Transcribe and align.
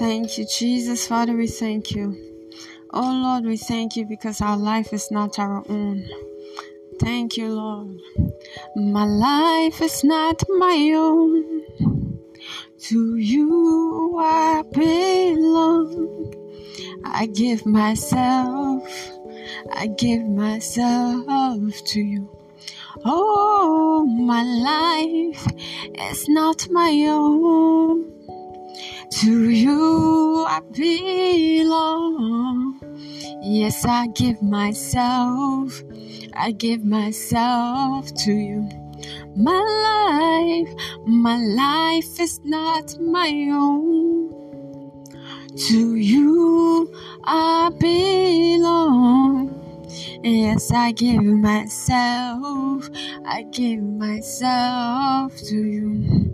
Thank 0.00 0.38
you, 0.38 0.46
Jesus. 0.46 1.06
Father, 1.06 1.36
we 1.36 1.46
thank 1.46 1.90
you. 1.90 2.16
Oh 2.90 3.12
Lord, 3.12 3.44
we 3.44 3.58
thank 3.58 3.96
you 3.96 4.06
because 4.06 4.40
our 4.40 4.56
life 4.56 4.94
is 4.94 5.10
not 5.10 5.38
our 5.38 5.62
own. 5.68 6.08
Thank 6.98 7.36
you, 7.36 7.52
Lord. 7.52 8.00
My 8.74 9.04
life 9.04 9.82
is 9.82 10.02
not 10.02 10.42
my 10.48 10.92
own. 10.96 11.66
To 12.78 13.16
you 13.16 14.16
I 14.18 14.62
belong. 14.72 16.34
I 17.04 17.26
give 17.26 17.66
myself, 17.66 18.88
I 19.70 19.86
give 19.86 20.26
myself 20.26 21.84
to 21.88 22.00
you. 22.00 22.26
Oh, 23.04 24.06
my 24.06 24.42
life 24.42 25.46
is 26.10 26.26
not 26.26 26.70
my 26.70 27.04
own. 27.06 28.09
To 29.10 29.50
you 29.50 30.46
I 30.48 30.60
belong. 30.72 32.80
Yes, 33.42 33.84
I 33.84 34.06
give 34.06 34.40
myself, 34.40 35.82
I 36.34 36.52
give 36.52 36.84
myself 36.84 38.14
to 38.14 38.32
you. 38.32 38.68
My 39.36 39.60
life, 39.88 40.74
my 41.06 41.36
life 41.36 42.20
is 42.20 42.40
not 42.44 42.98
my 43.00 43.48
own. 43.52 44.30
To 45.68 45.96
you 45.96 46.90
I 47.24 47.70
belong. 47.78 49.56
Yes, 50.22 50.70
I 50.70 50.92
give 50.92 51.22
myself, 51.22 52.88
I 53.26 53.42
give 53.50 53.82
myself 53.82 55.36
to 55.36 55.56
you. 55.56 56.29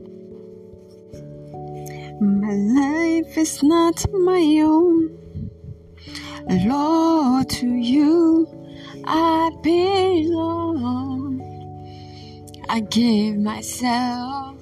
My 2.21 2.55
life 2.55 3.37
is 3.37 3.63
not 3.63 4.11
my 4.11 4.61
own. 4.63 5.51
Lord, 6.49 7.51
to 7.51 7.69
you 7.69 8.49
I 9.05 9.51
belong. 9.63 11.43
I 12.71 12.81
give 12.81 13.37
myself, 13.37 14.57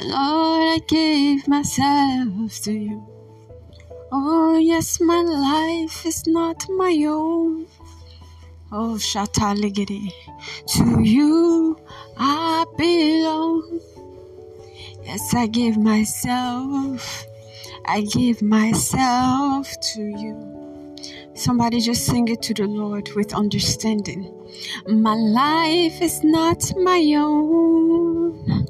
Lord, 0.00 0.62
I 0.62 0.80
give 0.88 1.46
myself 1.48 2.60
to 2.62 2.72
you. 2.72 3.06
Oh, 4.10 4.56
yes, 4.56 5.00
my 5.00 5.20
life 5.20 6.06
is 6.06 6.26
not 6.26 6.64
my 6.70 7.04
own. 7.06 7.66
Oh, 8.72 8.96
Shataligiri, 8.96 10.10
to 10.68 11.02
you 11.02 11.76
I 12.16 12.64
belong. 12.78 13.80
Yes, 15.04 15.34
I 15.34 15.46
give 15.46 15.76
myself, 15.76 17.26
I 17.84 18.02
give 18.02 18.42
myself 18.42 19.78
to 19.92 20.02
you. 20.02 20.96
Somebody 21.34 21.80
just 21.80 22.06
sing 22.06 22.28
it 22.28 22.42
to 22.42 22.54
the 22.54 22.66
Lord 22.66 23.10
with 23.14 23.34
understanding. 23.34 24.32
My 24.86 25.14
life 25.14 26.00
is 26.00 26.24
not 26.24 26.72
my 26.76 27.00
own. 27.16 28.66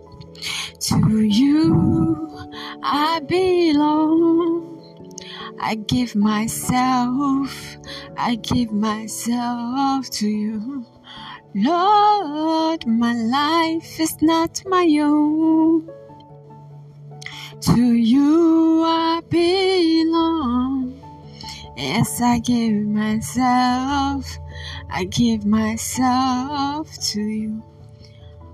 To 0.80 1.20
you 1.20 2.34
I 2.82 3.20
belong. 3.20 4.74
I 5.58 5.76
give 5.76 6.14
myself, 6.14 7.78
I 8.16 8.34
give 8.34 8.72
myself 8.72 10.10
to 10.10 10.28
you. 10.28 10.84
Lord, 11.54 12.86
my 12.86 13.14
life 13.14 14.00
is 14.00 14.20
not 14.20 14.62
my 14.66 14.86
own. 15.00 15.88
To 17.72 17.94
you 17.94 18.82
I 18.84 19.22
belong. 19.30 21.00
Yes, 21.76 22.20
I 22.20 22.38
give 22.38 22.86
myself, 22.86 24.38
I 24.90 25.04
give 25.04 25.46
myself 25.46 26.92
to 27.12 27.22
you. 27.22 27.62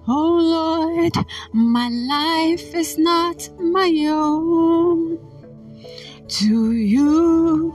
Oh 0.07 0.39
Lord, 0.41 1.27
my 1.53 1.89
life 1.89 2.73
is 2.73 2.99
not 2.99 3.49
my 3.59 3.93
own. 4.09 5.19
To 6.29 6.73
you 6.73 7.75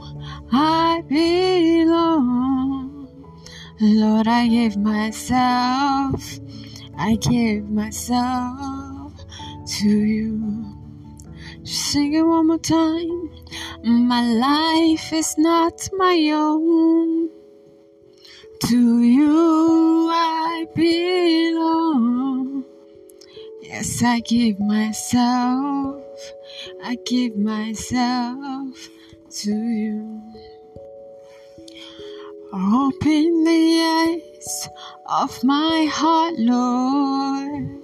I 0.50 1.02
belong. 1.06 3.08
Lord, 3.78 4.26
I 4.26 4.48
give 4.48 4.78
myself, 4.78 6.40
I 6.96 7.16
give 7.16 7.68
myself 7.68 9.12
to 9.80 9.88
you. 9.88 10.75
Sing 11.66 12.12
it 12.12 12.22
one 12.22 12.46
more 12.46 12.58
time. 12.58 13.30
My 13.82 14.22
life 14.22 15.12
is 15.12 15.36
not 15.36 15.88
my 15.94 16.30
own. 16.32 17.28
To 18.68 19.02
you 19.02 20.08
I 20.08 20.66
belong. 20.76 22.64
Yes, 23.62 24.00
I 24.00 24.20
give 24.20 24.60
myself. 24.60 26.04
I 26.84 26.96
give 27.04 27.36
myself 27.36 28.88
to 29.42 29.50
you. 29.50 30.22
Open 32.52 33.42
the 33.44 33.82
eyes 33.82 34.68
of 35.10 35.42
my 35.42 35.84
heart, 35.90 36.34
Lord. 36.38 37.75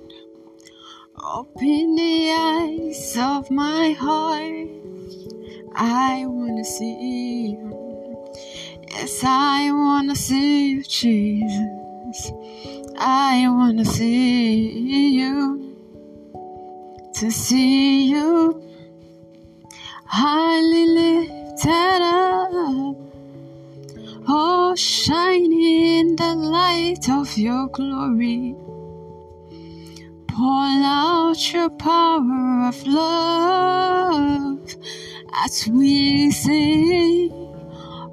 Open 1.24 1.94
the 1.94 2.32
eyes 2.32 3.16
of 3.16 3.48
my 3.48 3.92
heart. 3.92 4.68
I 5.72 6.26
wanna 6.26 6.64
see 6.64 7.52
you. 7.52 8.28
Yes, 8.90 9.22
I 9.22 9.70
wanna 9.70 10.16
see 10.16 10.70
you, 10.70 10.82
Jesus. 10.82 12.32
I 12.98 13.46
wanna 13.48 13.84
see 13.84 15.10
you. 15.10 15.76
To 17.14 17.30
see 17.30 18.06
you 18.10 18.60
highly 20.04 20.86
lifted 20.86 22.02
up. 22.02 22.96
Oh, 24.26 24.74
shining 24.76 25.52
in 26.00 26.16
the 26.16 26.34
light 26.34 27.08
of 27.08 27.38
your 27.38 27.68
glory. 27.68 28.56
Pour 30.34 30.44
out 30.48 31.52
your 31.52 31.68
power 31.70 32.66
of 32.68 32.86
love 32.86 34.76
as 35.44 35.68
we 35.68 36.30
sing, 36.30 37.30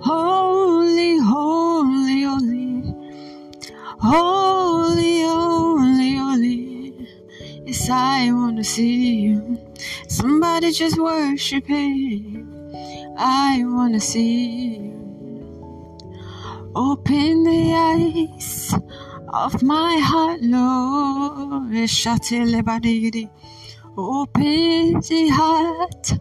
Holy, 0.01 1.17
holy, 1.19 2.23
holy, 2.23 2.95
holy, 3.99 5.21
holy, 5.23 6.15
holy. 6.17 7.07
Yes, 7.65 7.89
I 7.89 8.31
want 8.33 8.57
to 8.57 8.65
see 8.65 9.15
you. 9.15 9.57
Somebody 10.09 10.71
just 10.73 10.99
worship 10.99 11.67
Him. 11.67 12.73
I 13.17 13.63
want 13.65 13.93
to 13.93 14.01
see 14.01 14.75
you. 14.77 15.15
Open 16.75 17.43
the 17.43 17.73
eyes 17.75 18.75
of 19.33 19.61
my 19.61 19.97
heart, 19.99 20.41
Lord. 20.41 21.71
Open 23.97 24.93
the 25.01 25.29
heart 25.31 26.11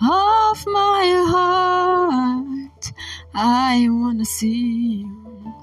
of 0.00 0.66
my 0.66 1.24
heart. 1.28 2.92
I 3.34 3.86
wanna 3.88 4.24
see 4.24 5.04
you. 5.04 5.54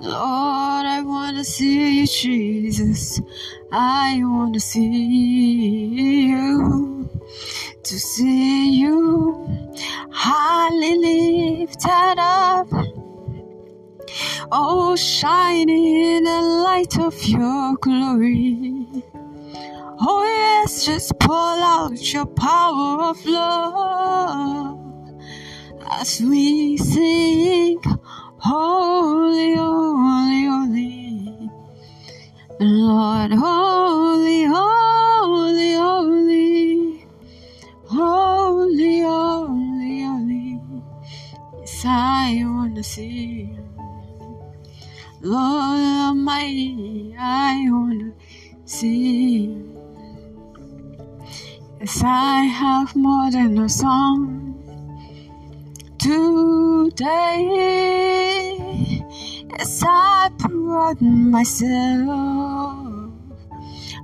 Lord, 0.00 0.86
I 0.86 1.02
wanna 1.02 1.44
see 1.44 2.00
you, 2.00 2.06
Jesus. 2.06 3.20
I 3.72 4.20
wanna 4.22 4.60
see 4.60 6.28
you. 6.28 7.10
To 7.82 7.98
see 7.98 8.70
you 8.70 9.46
highly 10.10 10.96
lifted 10.96 12.16
up 12.18 13.03
Oh, 14.52 14.96
shining 14.96 15.84
in 15.84 16.24
the 16.24 16.40
light 16.64 16.98
of 16.98 17.14
your 17.24 17.76
glory. 17.76 18.86
Oh, 20.00 20.24
yes, 20.24 20.84
just 20.84 21.18
pour 21.18 21.34
out 21.34 22.12
your 22.12 22.26
power 22.26 23.02
of 23.04 23.24
love 23.24 24.78
as 25.90 26.20
we 26.20 26.76
sing, 26.76 27.80
Holy, 28.38 29.54
Holy, 29.54 30.44
Holy. 30.44 31.50
Lord, 32.60 33.32
Holy, 33.32 34.44
Holy, 34.44 35.74
Holy, 35.74 37.06
Holy, 37.86 39.00
Holy, 39.00 40.02
Holy. 40.02 40.60
Yes, 41.60 41.84
I 41.84 42.42
want 42.44 42.76
to 42.76 42.82
see 42.82 43.50
you. 43.52 43.83
Lord 45.24 45.80
Almighty, 45.80 47.16
I 47.18 47.66
want 47.70 47.98
to 47.98 48.12
see. 48.66 49.56
Yes, 51.80 52.02
I 52.04 52.42
have 52.42 52.94
more 52.94 53.30
than 53.30 53.58
a 53.58 53.68
song. 53.70 54.54
today. 55.98 57.00
Yes, 59.48 59.82
I 59.86 60.28
brought 60.36 61.00
myself. 61.00 62.84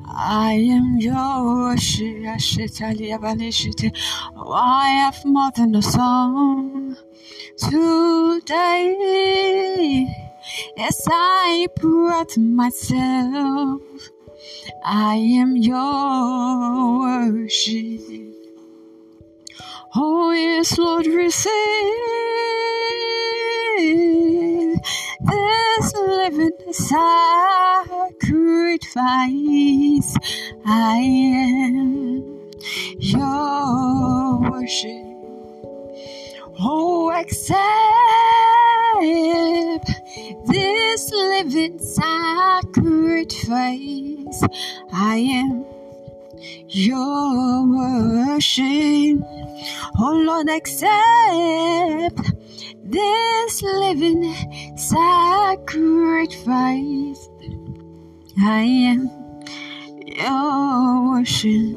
I 0.07 0.53
am 0.55 0.97
yours. 0.99 2.01
Oh, 4.37 4.53
I 4.53 4.89
have 5.05 5.23
more 5.27 5.51
than 5.55 5.75
a 5.75 5.83
song 5.83 6.97
today. 7.59 8.71
Yes, 10.77 11.07
I 11.11 11.67
brought 11.77 12.37
myself. 12.39 13.83
I 14.85 15.17
am 15.17 15.57
your 15.57 16.99
worship. 17.01 18.01
Oh, 19.97 20.31
yes, 20.31 20.79
Lord, 20.79 21.07
receive 21.07 21.51
this 25.21 25.95
living 25.95 26.53
sacrifice. 26.73 27.01
I 30.65 30.97
am 30.99 32.51
your 32.99 34.39
worship. 34.39 35.07
Oh, 36.61 37.11
accept 37.11 38.30
this 40.47 41.11
living 41.11 41.79
sacrifice. 41.79 42.69
I 44.93 45.17
am 45.17 45.65
your 46.69 47.67
worship. 47.67 49.23
Oh 49.99 50.23
Lord, 50.27 50.51
accept 50.51 52.33
this 52.85 53.63
living 53.63 54.35
sacrifice. 54.77 55.71
I 58.39 58.63
am 58.63 59.11
your 60.07 61.11
worship. 61.11 61.77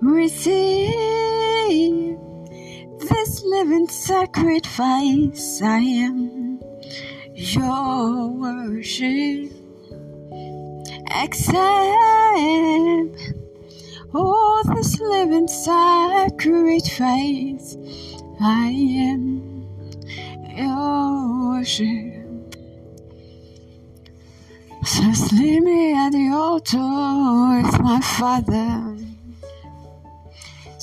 Receive 0.00 2.05
this 3.08 3.42
living 3.42 3.88
sacrifice. 3.88 5.62
I 5.62 5.78
am 5.78 6.60
your 7.34 8.28
worship. 8.28 9.52
Accept 11.10 11.56
all 14.14 14.62
oh, 14.62 14.62
this 14.74 14.98
living 15.00 15.48
sacrifice. 15.48 16.96
I 18.40 18.68
am 19.10 19.66
your 20.56 21.50
worship. 21.50 22.16
Just 24.84 25.32
leave 25.32 25.62
me 25.62 25.94
at 25.94 26.10
the 26.10 26.30
altar 26.32 26.78
with 26.78 27.80
my 27.80 28.00
Father. 28.00 28.85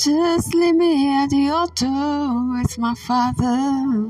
Just 0.03 0.53
leave 0.53 0.75
me 0.75 1.15
at 1.15 1.29
the 1.29 1.47
altar 1.47 1.87
with 1.87 2.77
my 2.77 2.93
Father. 2.93 4.09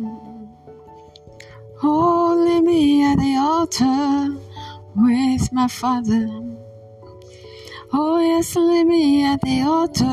Oh, 1.83 2.43
leave 2.47 2.63
me 2.63 3.03
at 3.03 3.19
the 3.19 3.35
altar 3.37 4.35
with 4.95 5.53
my 5.53 5.67
Father. 5.67 6.27
Oh, 7.93 8.17
yes, 8.19 8.55
leave 8.55 8.87
me 8.87 9.23
at 9.23 9.39
the 9.41 9.61
altar 9.61 10.07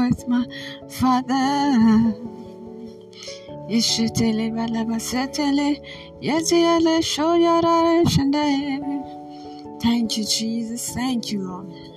with 0.00 0.26
my 0.26 0.44
Father. 0.88 2.16
Yeshitele 3.70 4.50
balabasetele, 4.50 5.80
yetiele 6.20 7.00
shoyara 7.02 8.04
shende. 8.04 9.80
Thank 9.80 10.18
you, 10.18 10.24
Jesus. 10.24 10.92
Thank 10.92 11.30
you, 11.30 11.42
Lord. 11.42 11.87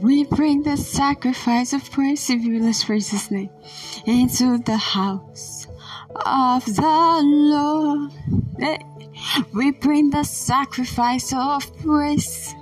We 0.00 0.24
bring 0.24 0.62
the 0.62 0.78
sacrifice 0.78 1.74
of 1.74 1.90
praise, 1.90 2.30
you 2.30 2.62
let's 2.62 2.84
praise 2.84 3.30
name, 3.30 3.50
into 4.06 4.56
the 4.56 4.78
house 4.78 5.66
of 6.24 6.64
the 6.64 7.20
Lord. 7.22 8.10
We 9.52 9.72
bring 9.72 10.08
the 10.08 10.24
sacrifice 10.24 11.34
of 11.34 11.76
praise 11.78 12.54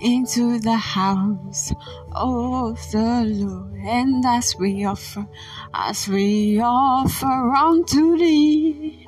into 0.00 0.58
the 0.58 0.76
house 0.76 1.72
of 2.10 2.78
the 2.90 3.22
Lord, 3.24 3.74
and 3.84 4.24
as 4.26 4.56
we 4.58 4.84
offer, 4.84 5.28
as 5.72 6.08
we 6.08 6.60
offer 6.60 7.54
unto 7.54 8.16
thee 8.18 9.03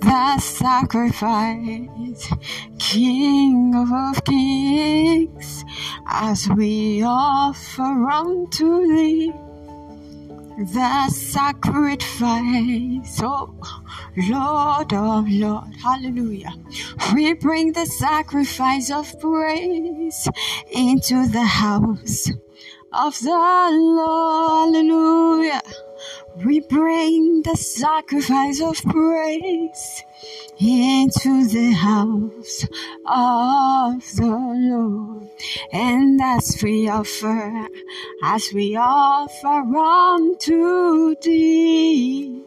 the 0.00 0.38
sacrifice, 0.38 2.32
King 2.78 3.74
of 3.74 4.24
kings, 4.24 5.64
as 6.06 6.48
we 6.56 7.02
offer 7.02 8.08
unto 8.10 8.86
thee 8.86 9.32
the 10.58 11.08
sacrifice, 11.10 12.42
oh 13.22 13.54
Lord 14.16 14.92
of 14.92 15.28
Lord, 15.28 15.76
hallelujah. 15.80 16.52
We 17.14 17.34
bring 17.34 17.72
the 17.72 17.86
sacrifice 17.86 18.90
of 18.90 19.20
praise 19.20 20.28
into 20.72 21.28
the 21.28 21.44
house 21.44 22.28
of 22.92 23.18
the 23.20 23.70
Lord, 23.70 24.74
hallelujah. 24.74 25.62
We 26.44 26.60
bring 26.60 27.42
the 27.42 27.56
sacrifice 27.56 28.60
of 28.60 28.76
praise 28.82 30.04
into 30.60 31.46
the 31.46 31.72
house 31.72 32.64
of 33.06 34.02
the 34.16 34.26
Lord. 34.26 35.28
And 35.72 36.20
as 36.20 36.60
we 36.62 36.88
offer, 36.88 37.68
as 38.22 38.52
we 38.52 38.76
offer 38.76 39.62
unto 39.76 41.14
thee 41.22 42.42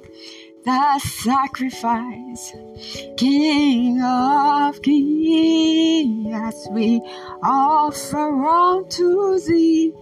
the 0.64 1.00
sacrifice, 1.00 2.54
King 3.18 4.02
of 4.02 4.82
kings, 4.82 6.34
as 6.34 6.68
we 6.72 7.02
offer 7.42 8.46
unto 8.46 9.40
thee 9.40 9.94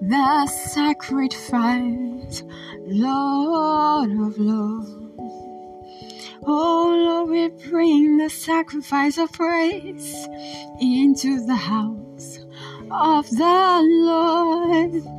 the 0.00 0.46
sacrifice, 0.46 2.42
Lord 2.86 4.10
of 4.10 4.38
love. 4.38 4.98
Oh 6.44 6.94
Lord, 6.96 7.30
we 7.30 7.48
bring 7.68 8.18
the 8.18 8.30
sacrifice 8.30 9.18
of 9.18 9.32
praise 9.32 10.28
into 10.80 11.44
the 11.44 11.56
house 11.56 12.38
of 12.90 13.28
the 13.30 13.82
Lord. 13.84 15.17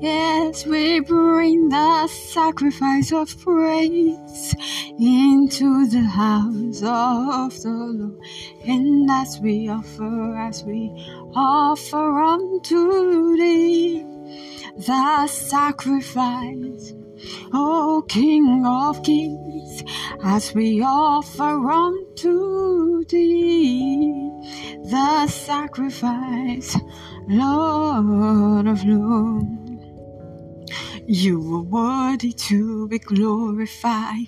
Yes, 0.00 0.64
we 0.64 1.00
bring 1.00 1.70
the 1.70 2.06
sacrifice 2.06 3.12
of 3.12 3.36
praise 3.40 4.54
into 4.96 5.88
the 5.88 6.02
house 6.02 6.82
of 6.84 7.60
the 7.60 7.68
Lord. 7.68 8.20
And 8.64 9.10
as 9.10 9.40
we 9.40 9.68
offer, 9.68 10.36
as 10.38 10.62
we 10.62 10.92
offer 11.34 12.20
unto 12.20 13.36
thee 13.36 14.04
the 14.76 15.26
sacrifice, 15.26 16.94
O 17.52 18.04
King 18.06 18.64
of 18.64 19.02
kings, 19.02 19.82
as 20.22 20.54
we 20.54 20.80
offer 20.80 21.70
unto 21.72 23.04
thee 23.06 24.30
the 24.84 25.26
sacrifice, 25.26 26.76
Lord 27.26 28.68
of 28.68 28.84
lords. 28.84 29.57
You 31.10 31.40
are 31.54 31.62
worthy 31.62 32.34
to 32.34 32.86
be 32.86 32.98
glorified. 32.98 34.26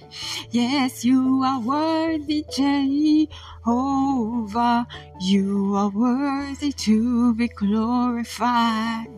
Yes, 0.51 1.05
you 1.05 1.43
are 1.45 1.61
worthy, 1.61 2.47
Jehovah. 2.57 3.29
You 5.21 5.75
are 5.77 5.91
worthy 5.91 6.73
to 6.73 7.35
be 7.35 7.49
glorified. 7.49 9.09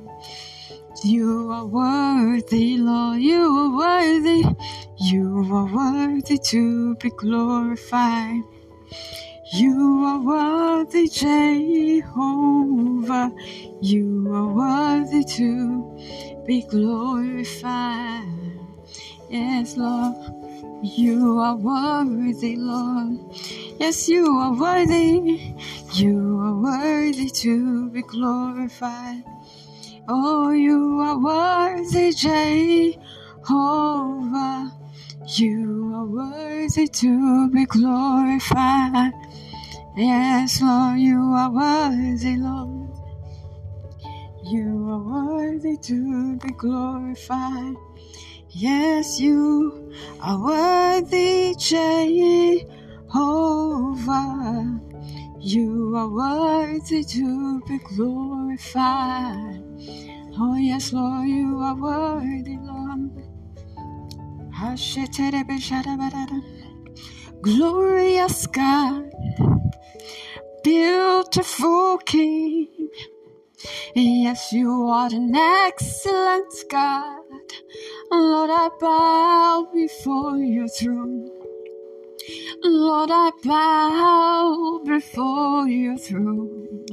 You 1.04 1.52
are 1.52 1.64
worthy, 1.64 2.78
Lord. 2.78 3.20
You 3.20 3.46
are 3.56 3.70
worthy. 3.76 4.44
You 4.98 5.46
are 5.54 5.72
worthy 5.72 6.38
to 6.38 6.96
be 6.96 7.10
glorified. 7.10 8.42
You 9.54 10.04
are 10.04 10.18
worthy, 10.18 11.06
Jehovah. 11.08 12.12
You 13.80 14.32
are 14.32 14.48
worthy 14.48 15.22
to 15.36 15.92
be 16.46 16.62
glorified. 16.62 18.26
Yes, 19.30 19.76
Lord, 19.76 20.16
you 20.82 21.38
are 21.38 21.56
worthy, 21.56 22.56
Lord. 22.56 23.18
Yes, 23.78 24.08
you 24.08 24.26
are 24.38 24.52
worthy. 24.52 25.54
You 25.94 26.40
are 26.40 26.54
worthy 26.54 27.28
to 27.30 27.90
be 27.90 28.02
glorified. 28.02 29.24
Oh, 30.08 30.50
you 30.50 31.00
are 31.00 31.18
worthy, 31.18 32.12
Jehovah. 32.12 33.02
You 35.26 35.92
are 35.94 36.06
worthy 36.06 36.88
to 36.88 37.48
be 37.50 37.64
glorified. 37.66 39.12
Yes, 39.96 40.60
Lord, 40.60 40.98
you 40.98 41.18
are 41.18 41.50
worthy, 41.50 42.36
Lord. 42.36 42.91
You 44.52 44.86
are 44.90 44.98
worthy 44.98 45.78
to 45.78 46.36
be 46.36 46.50
glorified. 46.50 47.74
Yes, 48.50 49.18
you 49.18 49.90
are 50.20 50.38
worthy, 50.44 51.54
Jehovah. 51.58 52.68
You 55.40 55.96
are 55.96 56.06
worthy 56.06 57.02
to 57.02 57.62
be 57.62 57.78
glorified. 57.78 59.62
Oh, 60.38 60.56
yes, 60.56 60.92
Lord, 60.92 61.28
you 61.28 61.58
are 61.60 61.74
worthy, 61.74 62.58
Lord. 62.60 63.24
Glorious 67.40 68.46
God, 68.48 69.10
beautiful 70.62 71.96
King. 72.04 72.81
Yes, 73.94 74.52
you 74.52 74.88
are 74.88 75.08
an 75.12 75.34
excellent 75.36 76.54
God. 76.70 77.24
Lord, 78.10 78.50
I 78.50 78.70
bow 78.80 79.68
before 79.74 80.38
your 80.38 80.68
throne. 80.68 81.30
Lord, 82.64 83.10
I 83.12 83.30
bow 83.44 84.80
before 84.86 85.68
your 85.68 85.98
throne. 85.98 86.86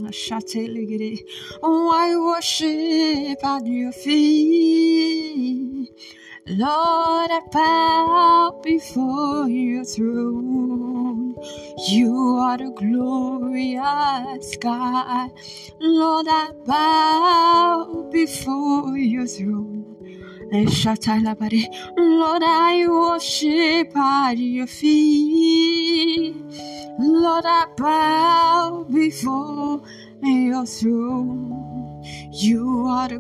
Oh, 1.63 1.91
I 1.93 2.15
worship 2.17 3.43
at 3.43 3.65
your 3.67 3.91
feet. 3.93 5.89
Lord, 6.51 7.29
I 7.29 7.41
bow 7.51 8.59
before 8.63 9.47
your 9.47 9.85
throne. 9.85 11.35
You 11.89 12.37
are 12.41 12.57
the 12.57 12.71
glorious 12.71 14.57
God. 14.57 15.29
Lord, 15.79 16.25
I 16.27 16.49
bow 16.65 18.09
before 18.11 18.97
your 18.97 19.27
throne. 19.27 19.85
Lord, 20.51 22.43
I 22.43 22.87
worship 22.89 23.95
at 23.95 24.39
your 24.39 24.65
feet. 24.65 26.35
Lord, 26.97 27.45
I 27.45 27.67
bow 27.77 28.87
before 28.89 29.83
your 30.23 30.65
throne. 30.65 32.03
You 32.33 32.87
are 32.87 33.07
the 33.07 33.19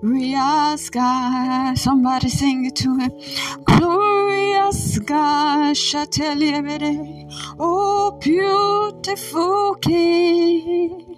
glorious 0.00 0.90
God. 0.90 1.78
Somebody 1.78 2.28
sing 2.28 2.64
it 2.66 2.76
to 2.76 2.96
him. 2.98 3.12
Glorious 3.64 4.98
God, 5.00 5.76
there 6.16 6.78
Oh, 7.58 8.18
beautiful 8.20 9.74
King. 9.76 11.16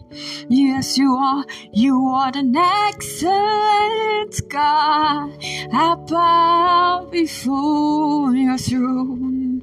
Yes, 0.49 0.99
you 0.99 1.15
are. 1.15 1.45
You 1.73 2.07
are 2.09 2.33
the 2.33 2.43
excellent 2.89 4.49
God. 4.49 5.39
I 5.73 5.95
bow 6.09 7.09
before 7.11 8.35
your 8.35 8.59
throne. 8.59 9.63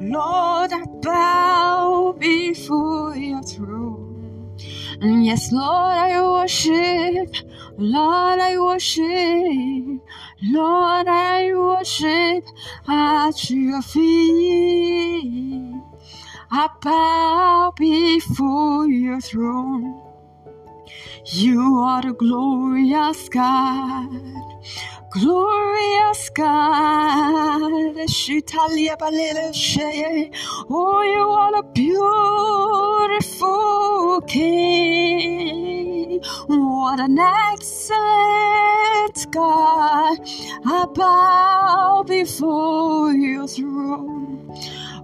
Lord, 0.00 0.72
I 0.72 0.84
bow 1.02 2.14
before 2.18 3.16
your 3.16 3.42
throne. 3.42 4.56
And 5.00 5.24
yes, 5.26 5.52
Lord, 5.52 5.96
I 5.96 6.20
worship. 6.22 7.34
Lord, 7.76 8.38
I 8.38 8.56
worship. 8.58 10.00
Lord, 10.42 11.08
I 11.08 11.52
worship 11.54 12.44
at 12.88 13.50
your 13.50 13.82
feet. 13.82 15.74
I 16.52 16.68
bow 16.80 17.72
before 17.76 18.86
your 18.86 19.20
throne. 19.20 20.00
You 21.26 21.78
are 21.78 22.02
the 22.02 22.12
glorious 22.12 23.28
God, 23.28 24.08
glorious 25.14 26.28
God. 26.30 27.62
Oh, 30.70 31.02
you 31.02 31.28
are 31.28 31.56
a 31.56 31.62
beautiful 31.72 33.40
King. 34.26 36.20
What 36.48 37.00
an 37.00 37.18
excellent 37.18 37.96
God. 39.30 40.18
I 40.66 40.86
bow 40.94 42.04
before 42.06 43.12
your 43.12 43.46
throne. 43.46 44.52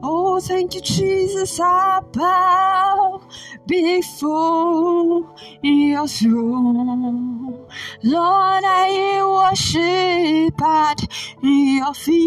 Oh, 0.02 0.40
thank 0.40 0.74
you, 0.74 0.80
Jesus. 0.80 1.60
I 1.60 2.00
bow 2.12 3.22
before 3.66 5.26
your 5.62 6.08
throne. 6.08 7.39
Lord, 8.02 8.64
I 8.64 9.22
worship 9.24 10.60
at 10.62 11.00
your 11.42 11.94
feet. 11.94 12.20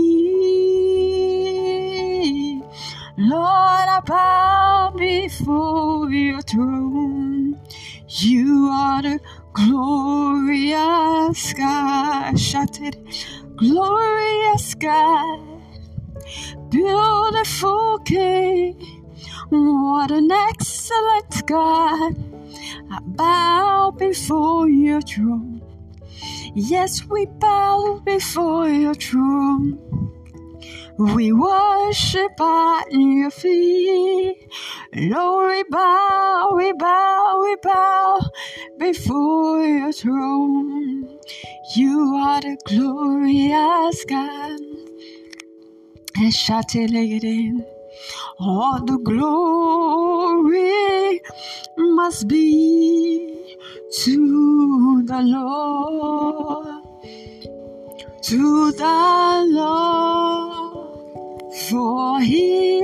Lord, 3.17 3.87
I 3.95 4.01
bow 4.05 4.93
before 4.97 6.09
your 6.09 6.41
throne. 6.41 7.59
You 8.07 8.69
are 8.71 9.01
the 9.01 9.19
glorious 9.53 11.53
God. 11.53 12.39
Shout 12.39 12.79
it. 12.81 12.97
Glorious 13.55 14.75
God 14.75 15.53
beautiful 16.73 17.99
King. 17.99 18.73
What 19.49 20.09
an 20.09 20.31
excellent 20.31 21.45
God. 21.45 22.32
I 22.91 22.99
bow 23.01 23.91
before 23.97 24.69
your 24.69 25.01
throne. 25.01 25.61
Yes, 26.55 27.05
we 27.09 27.25
bow 27.25 28.01
before 28.05 28.69
your 28.69 28.93
throne. 28.95 29.79
We 30.97 31.33
worship 31.33 32.39
at 32.39 32.85
your 32.91 33.31
feet. 33.31 34.37
Lord, 34.95 35.49
we 35.49 35.63
bow, 35.69 36.51
we 36.55 36.73
bow, 36.73 37.39
we 37.41 37.55
bow 37.63 38.19
before 38.77 39.65
your 39.65 39.91
throne. 39.91 41.19
You 41.75 42.15
are 42.15 42.41
the 42.41 42.57
glorious 42.67 44.05
God. 44.05 44.59
All 48.39 48.85
the 48.85 48.99
glory 48.99 50.82
must 51.77 52.27
be 52.27 53.57
to 54.03 55.03
the 55.03 55.21
Lord, 55.21 56.67
to 58.23 58.71
the 58.71 59.45
Lord, 59.49 60.87
for 61.69 62.19
He 62.21 62.79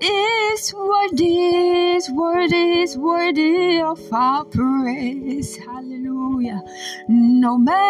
is 0.00 0.74
worthy, 0.74 1.96
is 1.96 2.10
worthy, 2.10 2.80
is 2.82 2.96
worthy 2.98 3.80
of 3.80 4.00
our 4.12 4.44
praise. 4.44 5.56
Hallelujah. 5.56 6.62
No 7.08 7.58
man 7.58 7.84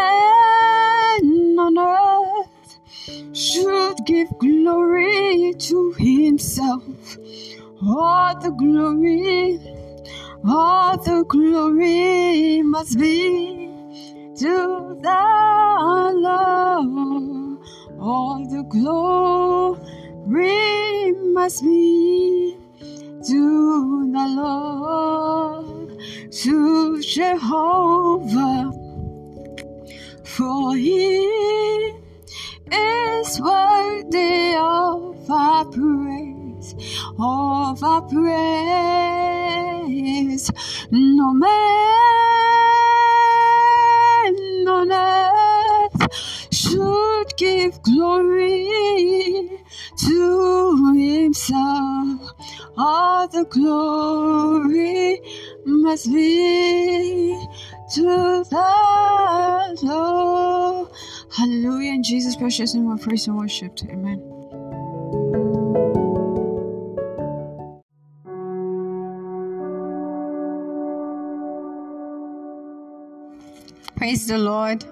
on 1.59 1.79
earth 1.79 2.79
should 3.37 3.97
give 4.07 4.29
glory 4.39 5.55
to 5.59 5.93
himself. 5.93 6.83
All 7.83 8.39
the 8.41 8.51
glory, 8.51 9.61
all 10.47 10.99
the 10.99 11.25
glory 11.29 12.63
must 12.63 12.99
be 12.99 13.69
to 14.39 14.99
the 15.03 16.13
Lord. 16.17 17.59
All 18.01 18.47
the 18.51 18.65
glory 18.65 19.83
must 21.35 21.63
be 21.65 22.59
to 23.29 24.13
the 24.13 24.29
Lord, 24.29 25.99
to 26.33 27.01
Jehovah, 27.03 28.73
for 30.25 30.77
he 30.77 31.93
is 32.73 33.41
worthy 33.41 34.55
of 34.57 35.31
our 35.31 35.65
praise, 35.67 36.75
our 37.87 38.03
praise. 38.03 39.31
No 40.91 41.33
man 41.33 41.49
on 44.69 44.91
earth 44.91 46.01
should 46.53 47.37
give 47.37 47.81
glory 47.83 49.61
to 50.05 50.95
himself. 50.97 52.33
All 52.77 53.29
the 53.29 53.45
glory 53.45 55.21
must 55.65 56.13
be 56.13 57.39
to 57.95 58.45
the 58.51 59.79
Lord. 59.83 60.91
Hallelujah. 61.33 61.93
In 61.93 62.03
Jesus' 62.03 62.35
precious 62.37 62.75
name, 62.75 62.91
we 62.91 62.99
praise 62.99 63.29
and 63.29 63.37
worship. 63.37 63.79
Amen. 63.89 64.36
Praise 73.97 74.27
the 74.27 74.37
Lord. 74.37 74.83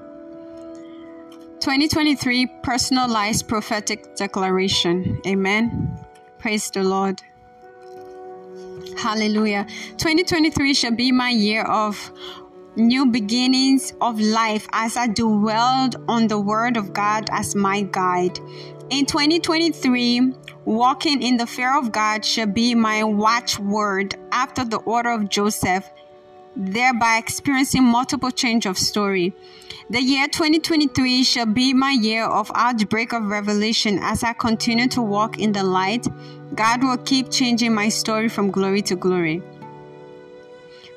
2023 1.61 2.47
Personalized 2.63 3.47
Prophetic 3.47 4.17
Declaration. 4.17 5.21
Amen. 5.27 5.99
Praise 6.39 6.71
the 6.71 6.83
Lord. 6.83 7.21
Hallelujah. 8.97 9.67
2023 9.99 10.73
shall 10.73 10.93
be 10.93 11.13
my 11.13 11.29
year 11.29 11.65
of 11.65 12.11
new 12.77 13.05
beginnings 13.05 13.93
of 14.01 14.19
life 14.19 14.67
as 14.73 14.97
I 14.97 15.09
dwelled 15.09 15.97
on 16.09 16.27
the 16.27 16.41
Word 16.41 16.79
of 16.79 16.95
God 16.95 17.29
as 17.31 17.55
my 17.55 17.83
guide. 17.83 18.39
In 18.89 19.05
2023, 19.05 20.33
walking 20.65 21.23
in 21.23 21.37
the 21.37 21.47
fear 21.47 21.77
of 21.77 21.93
God 21.93 22.25
shall 22.25 22.47
be 22.47 22.75
my 22.75 23.05
watchword 23.05 24.15
after 24.33 24.65
the 24.65 24.79
order 24.79 25.11
of 25.11 25.29
Joseph, 25.29 25.91
thereby 26.57 27.19
experiencing 27.19 27.85
multiple 27.85 28.31
change 28.31 28.67
of 28.67 28.79
story. 28.79 29.35
The 29.91 30.01
year 30.01 30.29
2023 30.29 31.25
shall 31.25 31.47
be 31.47 31.75
my 31.75 31.91
year 31.91 32.25
of 32.25 32.51
outbreak 32.55 33.13
of 33.13 33.27
revelation 33.27 33.99
as 34.01 34.23
I 34.25 34.33
continue 34.33 34.89
to 34.89 35.03
walk 35.03 35.39
in 35.39 35.53
the 35.53 35.63
light. 35.63 36.07
God 36.55 36.83
will 36.83 36.97
keep 36.97 37.31
changing 37.31 37.75
my 37.75 37.89
story 37.89 38.29
from 38.29 38.51
glory 38.51 38.83
to 38.83 38.97
glory. 38.97 39.43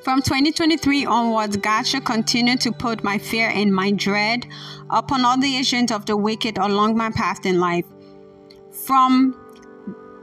From 0.04 0.22
2023 0.22 1.06
onwards, 1.06 1.58
God 1.58 1.86
shall 1.86 2.00
continue 2.00 2.56
to 2.58 2.72
put 2.72 3.04
my 3.04 3.18
fear 3.18 3.50
and 3.50 3.74
my 3.74 3.92
dread 3.92 4.48
upon 4.90 5.26
all 5.26 5.38
the 5.38 5.58
agents 5.58 5.92
of 5.92 6.06
the 6.06 6.16
wicked 6.16 6.58
along 6.58 6.96
my 6.96 7.10
path 7.10 7.46
in 7.46 7.60
life. 7.60 7.84
From 8.72 9.36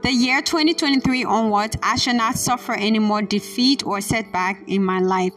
the 0.05 0.13
year 0.13 0.39
2023 0.39 1.25
onwards, 1.25 1.75
I 1.81 1.95
shall 1.95 2.13
not 2.13 2.35
suffer 2.35 2.73
any 2.73 2.99
more 2.99 3.23
defeat 3.23 3.83
or 3.83 4.01
setback 4.01 4.63
in 4.67 4.85
my 4.85 4.99
life. 4.99 5.33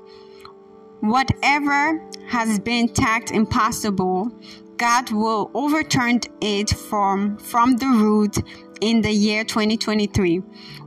Whatever 1.01 2.07
has 2.27 2.59
been 2.59 2.89
tagged 2.89 3.31
impossible, 3.31 4.31
God 4.77 5.11
will 5.11 5.51
overturn 5.55 6.21
it 6.43 6.69
from, 6.69 7.39
from 7.39 7.79
the 7.79 7.87
root 7.87 8.37
in 8.83 9.01
the 9.01 9.11
year 9.11 9.43
2023. 9.43 10.37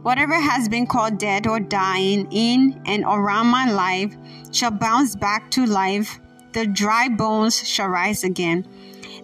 Whatever 0.03 0.35
has 0.35 0.69
been 0.69 0.85
called 0.85 1.17
dead 1.17 1.47
or 1.47 1.59
dying 1.59 2.27
in 2.31 2.79
and 2.85 3.03
around 3.03 3.47
my 3.47 3.71
life 3.71 4.15
shall 4.51 4.69
bounce 4.69 5.15
back 5.15 5.49
to 5.49 5.65
life. 5.65 6.19
The 6.53 6.67
dry 6.67 7.09
bones 7.09 7.67
shall 7.67 7.87
rise 7.87 8.23
again. 8.23 8.63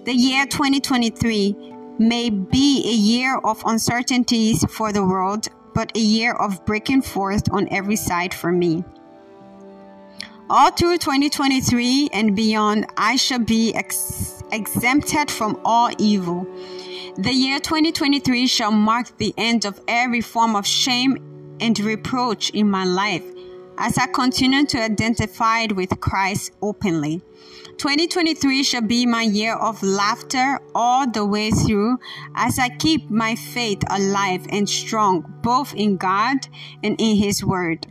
The 0.06 0.16
year 0.16 0.48
2023 0.48 1.77
may 2.00 2.30
be 2.30 2.84
a 2.86 2.94
year 2.94 3.38
of 3.38 3.62
uncertainties 3.66 4.66
for 4.70 4.92
the 4.92 5.06
world, 5.06 5.48
but 5.74 5.96
a 5.96 6.00
year 6.00 6.34
of 6.34 6.66
breaking 6.66 7.02
forth 7.02 7.52
on 7.52 7.68
every 7.72 7.96
side 7.96 8.34
for 8.34 8.52
me. 8.52 8.84
All 10.50 10.72
through 10.72 10.98
2023 11.00 12.10
and 12.14 12.36
beyond, 12.36 12.86
I 12.96 13.18
shall 13.18 13.40
be 13.40 13.74
ex- 13.76 14.44
exempted 14.52 15.30
from 15.30 15.60
all 15.66 15.90
evil. 15.98 16.48
The 17.18 17.34
year 17.34 17.60
2023 17.60 18.48
shall 18.48 18.72
mark 18.72 19.18
the 19.18 19.34
end 19.38 19.66
of 19.66 19.82
every 19.88 20.22
form 20.22 20.56
of 20.56 20.66
shame 20.66 21.58
and 21.60 21.78
reproach 21.80 22.52
in 22.52 22.70
my 22.70 22.86
life 22.86 23.26
as 23.78 23.98
I 23.98 24.08
continue 24.08 24.66
to 24.68 24.82
identify 24.82 25.66
with 25.66 26.00
Christ 26.00 26.54
openly. 26.62 27.22
2023 27.78 28.64
shall 28.64 28.82
be 28.82 29.06
my 29.06 29.22
year 29.22 29.56
of 29.56 29.84
laughter 29.84 30.60
all 30.74 31.06
the 31.06 31.24
way 31.24 31.52
through 31.52 32.00
as 32.36 32.58
I 32.58 32.70
keep 32.70 33.10
my 33.12 33.36
faith 33.36 33.84
alive 33.90 34.48
and 34.50 34.68
strong 34.68 35.22
both 35.44 35.76
in 35.76 35.98
God 35.98 36.48
and 36.84 37.00
in 37.00 37.18
His 37.18 37.44
Word. 37.44 37.86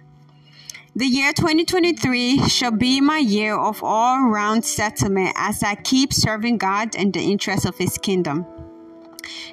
The 0.97 1.07
year 1.07 1.33
2023 1.33 2.49
shall 2.49 2.73
be 2.73 3.01
my 3.01 3.19
year 3.19 3.55
of 3.55 3.85
all 3.85 4.29
round 4.29 4.65
settlement 4.65 5.35
as 5.37 5.63
I 5.63 5.77
keep 5.77 6.13
serving 6.13 6.59
God 6.59 6.97
and 6.97 7.13
the 7.13 7.21
interests 7.21 7.65
of 7.65 7.79
His 7.79 7.97
kingdom. 7.97 8.45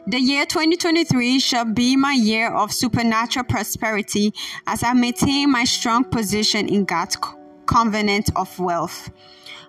The 0.07 0.19
year 0.19 0.45
2023 0.45 1.39
shall 1.39 1.65
be 1.65 1.95
my 1.95 2.13
year 2.13 2.51
of 2.51 2.71
supernatural 2.71 3.45
prosperity 3.45 4.33
as 4.65 4.83
I 4.83 4.93
maintain 4.93 5.51
my 5.51 5.65
strong 5.65 6.05
position 6.05 6.67
in 6.67 6.85
God's 6.85 7.17
covenant 7.73 8.29
of 8.36 8.59
wealth. 8.59 9.09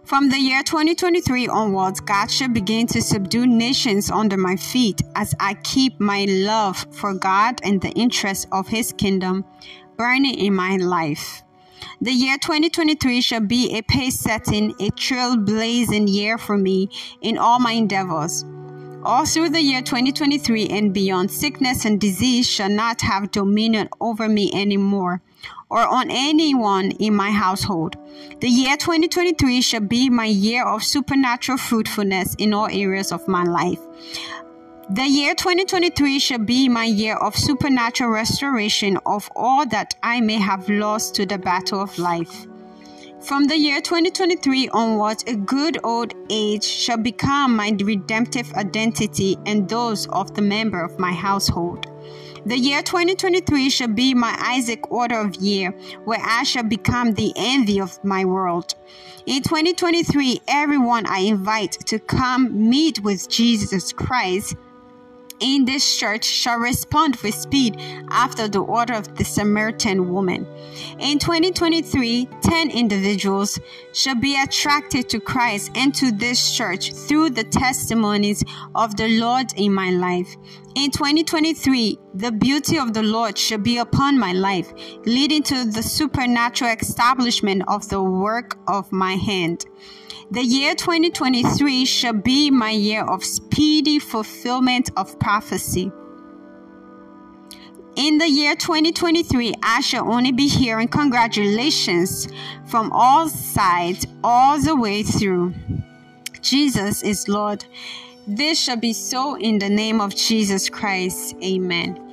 From 0.05 0.29
the 0.29 0.37
year 0.37 0.63
2023 0.63 1.49
onwards, 1.49 2.01
God 2.01 2.31
shall 2.31 2.51
begin 2.51 2.87
to 2.89 3.01
subdue 3.01 3.47
nations 3.47 4.11
under 4.11 4.37
my 4.37 4.57
feet 4.57 5.01
as 5.17 5.35
I 5.41 5.55
keep 5.55 5.99
my 5.99 6.27
love 6.29 6.87
for 6.91 7.15
God 7.15 7.61
and 7.65 7.81
the 7.81 7.93
interests 7.93 8.47
of 8.53 8.69
His 8.69 8.93
kingdom 8.93 9.47
burning 9.97 10.35
in 10.35 10.55
my 10.55 10.77
life. 10.77 11.43
The 12.03 12.13
year 12.13 12.37
2023 12.37 13.23
shall 13.23 13.41
be 13.41 13.75
a 13.75 13.81
pace 13.81 14.21
setting, 14.21 14.73
a 14.73 14.91
trailblazing 14.91 16.13
year 16.13 16.37
for 16.37 16.59
me 16.59 16.91
in 17.23 17.39
all 17.39 17.59
my 17.59 17.73
endeavors. 17.73 18.45
All 19.03 19.25
through 19.25 19.49
the 19.49 19.63
year 19.63 19.81
2023 19.81 20.69
and 20.69 20.93
beyond, 20.93 21.31
sickness 21.31 21.87
and 21.87 21.99
disease 21.99 22.47
shall 22.47 22.69
not 22.69 23.01
have 23.01 23.31
dominion 23.31 23.89
over 23.99 24.29
me 24.29 24.51
anymore 24.53 25.23
or 25.71 25.81
on 25.81 26.11
anyone 26.11 26.91
in 26.93 27.15
my 27.15 27.31
household. 27.31 27.97
The 28.41 28.49
year 28.49 28.77
2023 28.77 29.61
shall 29.61 29.81
be 29.81 30.11
my 30.11 30.27
year 30.27 30.65
of 30.65 30.83
supernatural 30.83 31.59
fruitfulness 31.59 32.35
in 32.37 32.55
all 32.55 32.69
areas 32.71 33.13
of 33.13 33.27
my 33.29 33.45
life. 33.45 33.81
The 34.91 35.07
year 35.07 35.35
2023 35.35 36.19
shall 36.19 36.39
be 36.39 36.69
my 36.69 36.85
year 36.85 37.17
of 37.17 37.35
supernatural 37.35 38.11
restoration 38.11 38.99
of 39.07 39.31
all 39.35 39.65
that 39.67 39.95
I 40.03 40.21
may 40.21 40.39
have 40.39 40.69
lost 40.69 41.15
to 41.15 41.25
the 41.25 41.39
battle 41.39 41.81
of 41.81 41.99
life. 41.99 42.47
From 43.25 43.47
the 43.47 43.57
year 43.57 43.81
2023 43.81 44.69
onwards, 44.69 45.25
a 45.27 45.35
good 45.35 45.79
old 45.83 46.13
age 46.29 46.63
shall 46.63 46.99
become 46.99 47.57
my 47.57 47.75
redemptive 47.83 48.53
identity 48.53 49.39
and 49.47 49.67
those 49.67 50.07
of 50.09 50.35
the 50.35 50.43
member 50.43 50.85
of 50.85 50.99
my 50.99 51.13
household. 51.13 51.87
The 52.47 52.59
year 52.59 52.83
2023 52.83 53.71
shall 53.71 53.89
be 53.89 54.13
my 54.13 54.37
Isaac 54.39 54.91
order 54.91 55.19
of 55.19 55.35
year, 55.37 55.71
where 56.05 56.21
I 56.23 56.43
shall 56.43 56.63
become 56.63 57.15
the 57.15 57.33
envy 57.37 57.81
of 57.81 58.05
my 58.05 58.27
world. 58.27 58.75
In 59.25 59.43
2023, 59.43 60.43
everyone 60.47 61.07
I 61.07 61.21
invite 61.21 61.73
to 61.87 61.99
come 61.99 62.69
meet 62.69 63.01
with 63.01 63.31
Jesus 63.31 63.95
Christ 63.95 64.57
in 65.45 65.67
this 65.67 65.97
church 65.99 66.25
shall 66.25 66.59
respond 66.59 67.17
with 67.17 67.35
speed 67.35 67.77
after 68.09 68.49
the 68.49 68.61
order 68.61 68.95
of 68.95 69.15
the 69.17 69.25
Samaritan 69.25 70.09
woman. 70.09 70.47
In 70.99 71.19
2023, 71.19 72.27
10 72.41 72.71
individuals 72.71 73.61
shall 73.93 74.15
be 74.15 74.41
attracted 74.41 75.11
to 75.11 75.21
Christ 75.21 75.71
and 75.75 75.95
to 75.97 76.11
this 76.11 76.57
church 76.57 76.95
through 76.95 77.31
the 77.31 77.45
testimonies 77.45 78.43
of 78.75 78.97
the 78.97 79.21
Lord 79.21 79.53
in 79.57 79.75
my 79.75 79.91
life. 79.91 80.35
In 80.77 80.91
2023, 80.91 81.99
the 82.15 82.33
beauty 82.33 82.79
of 82.79 82.95
the 82.95 83.03
Lord 83.03 83.37
shall 83.37 83.59
be 83.59 83.77
upon 83.77 84.19
my 84.19 84.33
life, 84.33 84.73
leading 85.05 85.43
to 85.45 85.67
the 85.67 85.83
supernatural 85.83 86.75
establishment 86.81 87.63
of 87.69 87.87
the 87.91 88.03
work 88.03 88.57
of 88.67 88.91
my 88.91 89.13
hand. 89.13 89.67
The 90.31 90.43
year 90.43 90.75
2023 90.75 91.85
shall 91.85 92.15
be 92.15 92.51
my 92.51 92.71
year 92.71 93.05
of 93.05 93.23
speedy 93.23 93.99
fulfillment 93.99 94.91
of 94.97 95.19
prophecy. 95.19 95.93
In 97.97 98.19
the 98.19 98.29
year 98.29 98.57
2023, 98.57 99.55
I 99.63 99.81
shall 99.81 100.11
only 100.11 100.33
be 100.33 100.49
hearing 100.49 100.89
congratulations 100.89 102.27
from 102.67 102.91
all 102.93 103.29
sides 103.29 104.07
all 104.25 104.59
the 104.59 104.75
way 104.75 105.03
through. 105.03 105.55
Jesus 106.41 107.03
is 107.03 107.29
Lord. 107.29 107.65
This 108.27 108.61
shall 108.61 108.79
be 108.79 108.93
so 108.93 109.37
in 109.37 109.59
the 109.59 109.69
name 109.69 110.01
of 110.01 110.17
Jesus 110.17 110.69
Christ. 110.71 111.37
Amen. 111.45 112.04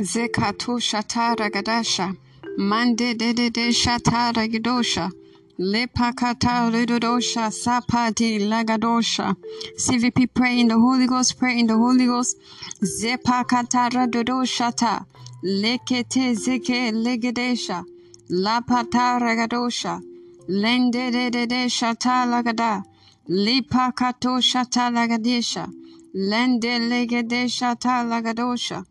Zekatu 0.00 0.80
shatara 0.80 1.50
gadasha. 1.50 2.16
Mande 2.56 3.18
de 3.18 3.34
de 3.34 3.50
de 3.50 3.70
shatara 3.70 4.48
gadosha. 4.48 5.10
Lepakata 5.58 6.70
ludodosha 6.72 7.50
sapati 7.50 8.38
lagadosha. 8.40 9.36
CVP 9.76 10.28
pray 10.32 10.60
in 10.60 10.68
the 10.68 10.74
Holy 10.74 11.06
Ghost, 11.06 11.38
pray 11.38 11.58
in 11.58 11.66
the 11.66 11.76
Holy 11.76 12.06
Ghost. 12.06 12.38
Zepakata 12.82 13.90
radodoshata. 13.90 15.04
Lekete 15.44 16.34
zeke 16.34 16.92
legedesha. 16.92 17.84
Lapata 18.30 19.20
ragadosha. 19.20 20.00
Lende 20.48 21.12
de 21.12 21.28
de 21.28 21.44
de 21.44 21.66
shata 21.68 22.24
lagada. 22.24 22.82
Lipakatosha 23.28 24.64
talagadesha. 24.64 25.70
Lende 26.14 26.78
legedesha 26.88 27.76
talagadosha. 27.76 28.78
Lipakadosha 28.78 28.89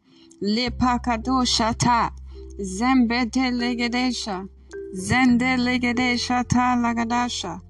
ta. 1.77 2.11
Zembete 2.59 3.51
legedesha. 3.51 4.47
Zende 4.93 5.57
legedesha 5.57 6.43
talagadasha. 6.43 7.61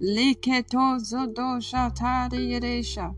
Liketo 0.00 0.98
zodosha 0.98 1.90
tariyedesha. 1.94 3.14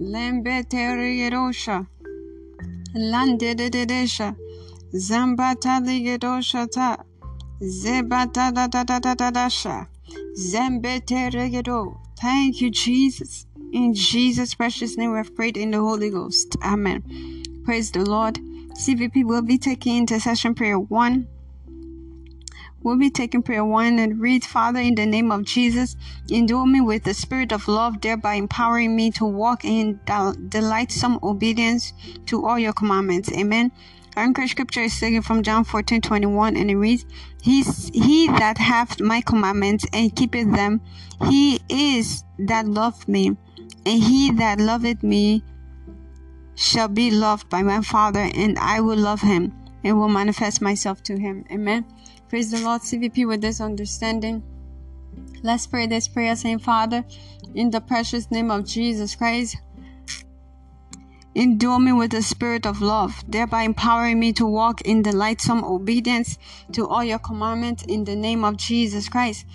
Lembete 0.00 0.96
rigedosha. 0.96 1.86
Lande 2.94 3.54
de 3.54 3.70
dedesha. 3.70 4.36
Zambata 4.92 5.80
ligedosha 5.80 6.66
ta. 6.70 7.04
Zebata 7.60 8.52
da 8.52 8.66
da 8.66 8.84
da 8.84 8.98
da 8.98 9.14
da 9.14 9.30
da 9.30 9.48
sha. 9.48 9.86
Zembete 10.36 11.30
regedo. 11.30 11.98
Thank 12.20 12.60
you, 12.60 12.70
Jesus. 12.70 13.46
In 13.72 13.92
Jesus' 13.94 14.54
precious 14.54 14.96
name, 14.96 15.12
we 15.12 15.18
have 15.18 15.34
prayed 15.36 15.56
in 15.56 15.70
the 15.70 15.78
Holy 15.78 16.10
Ghost. 16.10 16.56
Amen. 16.62 17.37
Praise 17.68 17.90
the 17.90 18.02
Lord. 18.02 18.36
CVP 18.80 19.26
will 19.26 19.42
be 19.42 19.58
taking 19.58 19.98
intercession 19.98 20.54
prayer 20.54 20.78
one. 20.78 21.28
We'll 22.82 22.96
be 22.96 23.10
taking 23.10 23.42
prayer 23.42 23.62
one 23.62 23.98
and 23.98 24.18
read, 24.18 24.42
Father, 24.42 24.80
in 24.80 24.94
the 24.94 25.04
name 25.04 25.30
of 25.30 25.44
Jesus, 25.44 25.94
endue 26.30 26.66
me 26.66 26.80
with 26.80 27.04
the 27.04 27.12
spirit 27.12 27.52
of 27.52 27.68
love, 27.68 28.00
thereby 28.00 28.36
empowering 28.36 28.96
me 28.96 29.10
to 29.10 29.26
walk 29.26 29.66
in 29.66 30.00
delightsome 30.48 31.18
obedience 31.22 31.92
to 32.24 32.46
all 32.46 32.58
your 32.58 32.72
commandments. 32.72 33.30
Amen. 33.32 33.70
Our 34.16 34.22
anchor 34.22 34.48
scripture 34.48 34.84
is 34.84 34.98
taken 34.98 35.20
from 35.20 35.42
John 35.42 35.64
14 35.64 36.00
21 36.00 36.56
and 36.56 36.70
it 36.70 36.76
reads, 36.76 37.04
He's, 37.42 37.90
He 37.90 38.28
that 38.28 38.56
hath 38.56 38.98
my 38.98 39.20
commandments 39.20 39.84
and 39.92 40.16
keepeth 40.16 40.50
them, 40.54 40.80
he 41.26 41.60
is 41.68 42.24
that 42.38 42.66
loveth 42.66 43.06
me, 43.08 43.36
and 43.84 44.02
he 44.02 44.30
that 44.32 44.58
loveth 44.58 45.02
me 45.02 45.44
shall 46.58 46.88
be 46.88 47.10
loved 47.10 47.48
by 47.48 47.62
my 47.62 47.80
Father, 47.80 48.28
and 48.34 48.58
I 48.58 48.80
will 48.80 48.98
love 48.98 49.20
him 49.20 49.54
and 49.84 49.98
will 49.98 50.08
manifest 50.08 50.60
myself 50.60 51.02
to 51.04 51.16
him. 51.16 51.44
Amen. 51.52 51.86
Praise 52.28 52.50
the 52.50 52.58
Lord, 52.58 52.82
CVP, 52.82 53.26
with 53.28 53.40
this 53.40 53.60
understanding. 53.60 54.42
Let's 55.44 55.68
pray 55.68 55.86
this 55.86 56.08
prayer, 56.08 56.34
saying, 56.34 56.58
Father, 56.58 57.04
in 57.54 57.70
the 57.70 57.80
precious 57.80 58.30
name 58.32 58.50
of 58.50 58.66
Jesus 58.66 59.14
Christ, 59.14 59.56
Endure 61.34 61.78
me 61.78 61.92
with 61.92 62.10
the 62.10 62.22
spirit 62.22 62.66
of 62.66 62.82
love, 62.82 63.22
thereby 63.28 63.62
empowering 63.62 64.18
me 64.18 64.32
to 64.32 64.44
walk 64.44 64.80
in 64.80 65.04
the 65.04 65.12
lightsome 65.12 65.62
obedience 65.62 66.36
to 66.72 66.88
all 66.88 67.04
your 67.04 67.20
commandments 67.20 67.84
in 67.84 68.02
the 68.02 68.16
name 68.16 68.44
of 68.44 68.56
Jesus 68.56 69.08
Christ. 69.08 69.46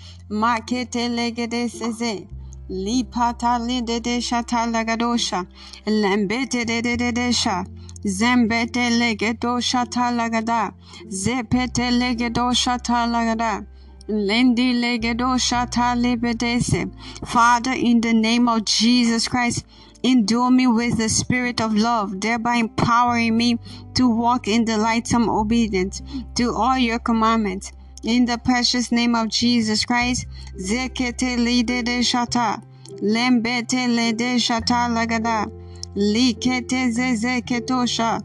Lipata 2.70 3.58
lidede 3.58 4.20
shata 4.20 4.66
lagadosha. 4.66 5.46
Lembete 5.86 6.64
de 6.64 6.80
de 6.80 6.96
de 6.96 7.12
de 7.12 7.32
sha. 7.32 7.64
Zembete 8.04 8.90
legedo 8.98 9.60
shata 9.60 10.10
lagada. 10.10 10.72
Zepete 11.08 11.90
legedo 11.90 12.52
shata 12.52 13.06
lagada. 13.06 13.66
Lendi 14.08 14.72
legedo 14.80 15.36
shata 15.36 15.94
libedese. 15.94 16.90
Father, 17.26 17.72
in 17.72 18.00
the 18.00 18.12
name 18.12 18.48
of 18.48 18.64
Jesus 18.64 19.28
Christ, 19.28 19.64
Endure 20.04 20.50
me 20.50 20.66
with 20.66 20.98
the 20.98 21.08
spirit 21.08 21.62
of 21.62 21.74
love, 21.74 22.20
thereby 22.20 22.56
empowering 22.56 23.38
me 23.38 23.58
to 23.94 24.06
walk 24.06 24.46
in 24.46 24.66
the 24.66 24.76
lightsome 24.76 25.30
obedience 25.30 26.02
to 26.34 26.52
all 26.54 26.76
your 26.76 26.98
commandments. 26.98 27.72
In 28.04 28.26
the 28.26 28.36
precious 28.36 28.92
name 28.92 29.14
of 29.14 29.30
Jesus 29.30 29.86
Christ, 29.86 30.26
Zekete 30.58 31.38
lide 31.38 31.82
de 31.82 32.00
shata, 32.02 32.62
lembete 33.00 33.88
lede 33.88 34.36
shata 34.38 34.90
lagada, 34.92 35.50
likete 35.96 36.92
zezeketosha. 36.92 38.20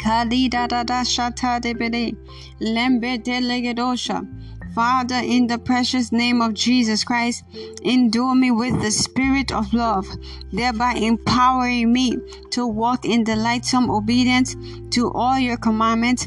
Kalida 0.00 0.66
da 0.66 0.82
da 0.82 1.04
shata 1.04 1.60
de 1.60 1.74
bede, 1.74 2.16
lembete 2.60 3.40
legedosha. 3.40 4.26
Father, 4.74 5.20
in 5.22 5.46
the 5.48 5.58
precious 5.58 6.12
name 6.12 6.40
of 6.40 6.54
Jesus 6.54 7.04
Christ, 7.04 7.44
endure 7.82 8.34
me 8.34 8.50
with 8.50 8.80
the 8.80 8.90
spirit 8.90 9.52
of 9.52 9.74
love, 9.74 10.08
thereby 10.50 10.94
empowering 10.94 11.92
me 11.92 12.16
to 12.52 12.66
walk 12.66 13.04
in 13.04 13.22
the 13.24 13.36
lightsome 13.36 13.90
obedience 13.90 14.56
to 14.90 15.12
all 15.12 15.38
your 15.38 15.58
commandments. 15.58 16.26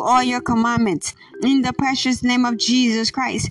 all 0.00 0.22
your 0.22 0.40
commandments. 0.40 1.14
In 1.42 1.62
the 1.62 1.72
precious 1.72 2.22
name 2.22 2.44
of 2.44 2.56
Jesus 2.58 3.10
Christ. 3.10 3.50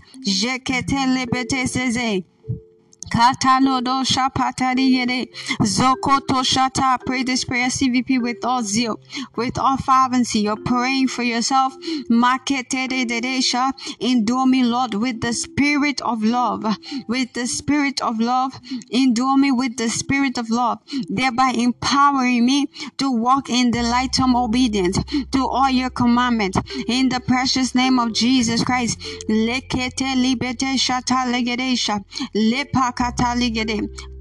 Katalodo 3.11 4.03
Shapatariere 4.03 5.29
Zokoto 5.61 6.43
Shata. 6.43 6.99
Pray 7.05 7.23
this 7.23 7.45
prayer 7.45 7.67
CVP 7.67 8.21
with 8.21 8.43
all 8.43 8.63
zeal, 8.63 8.99
with 9.35 9.57
all 9.57 9.77
fervency. 9.77 10.39
You're 10.39 10.57
praying 10.57 11.09
for 11.09 11.23
yourself. 11.23 11.75
Maketere 12.09 13.05
Dedesha. 13.05 13.71
Endure 13.99 14.47
me, 14.47 14.63
Lord, 14.63 14.95
with 14.95 15.21
the 15.21 15.33
spirit 15.33 16.01
of 16.01 16.23
love. 16.23 16.65
With 17.07 17.33
the 17.33 17.45
spirit 17.45 18.01
of 18.01 18.19
love. 18.19 18.59
Endure 18.89 19.37
me 19.37 19.51
with 19.51 19.77
the 19.77 19.89
spirit 19.89 20.37
of 20.37 20.49
love. 20.49 20.79
Thereby 21.09 21.53
empowering 21.55 22.45
me 22.45 22.67
to 22.97 23.11
walk 23.11 23.49
in 23.49 23.71
the 23.71 23.83
light 23.83 24.19
of 24.19 24.35
obedience 24.35 24.97
to 25.31 25.47
all 25.47 25.69
your 25.69 25.89
commandments. 25.91 26.57
In 26.87 27.09
the 27.09 27.19
precious 27.19 27.75
name 27.75 27.99
of 27.99 28.13
Jesus 28.13 28.63
Christ. 28.63 28.99
Lekete 29.29 30.15
libete 30.15 30.75
shata 30.77 31.31
legedesha. 31.31 32.03
Lepa 32.33 32.94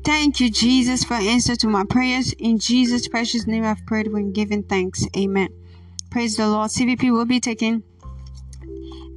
Thank 0.04 0.40
you, 0.40 0.50
Jesus, 0.50 1.04
for 1.04 1.14
answer 1.14 1.56
to 1.56 1.66
my 1.66 1.84
prayers. 1.84 2.34
In 2.38 2.58
Jesus' 2.58 3.08
precious 3.08 3.46
name, 3.46 3.64
I've 3.64 3.84
prayed 3.86 4.12
when 4.12 4.32
giving 4.32 4.62
thanks. 4.62 5.06
Amen. 5.16 5.48
Praise 6.10 6.36
the 6.36 6.46
Lord. 6.46 6.70
CVP 6.70 7.10
will 7.10 7.24
be 7.24 7.40
taking 7.40 7.82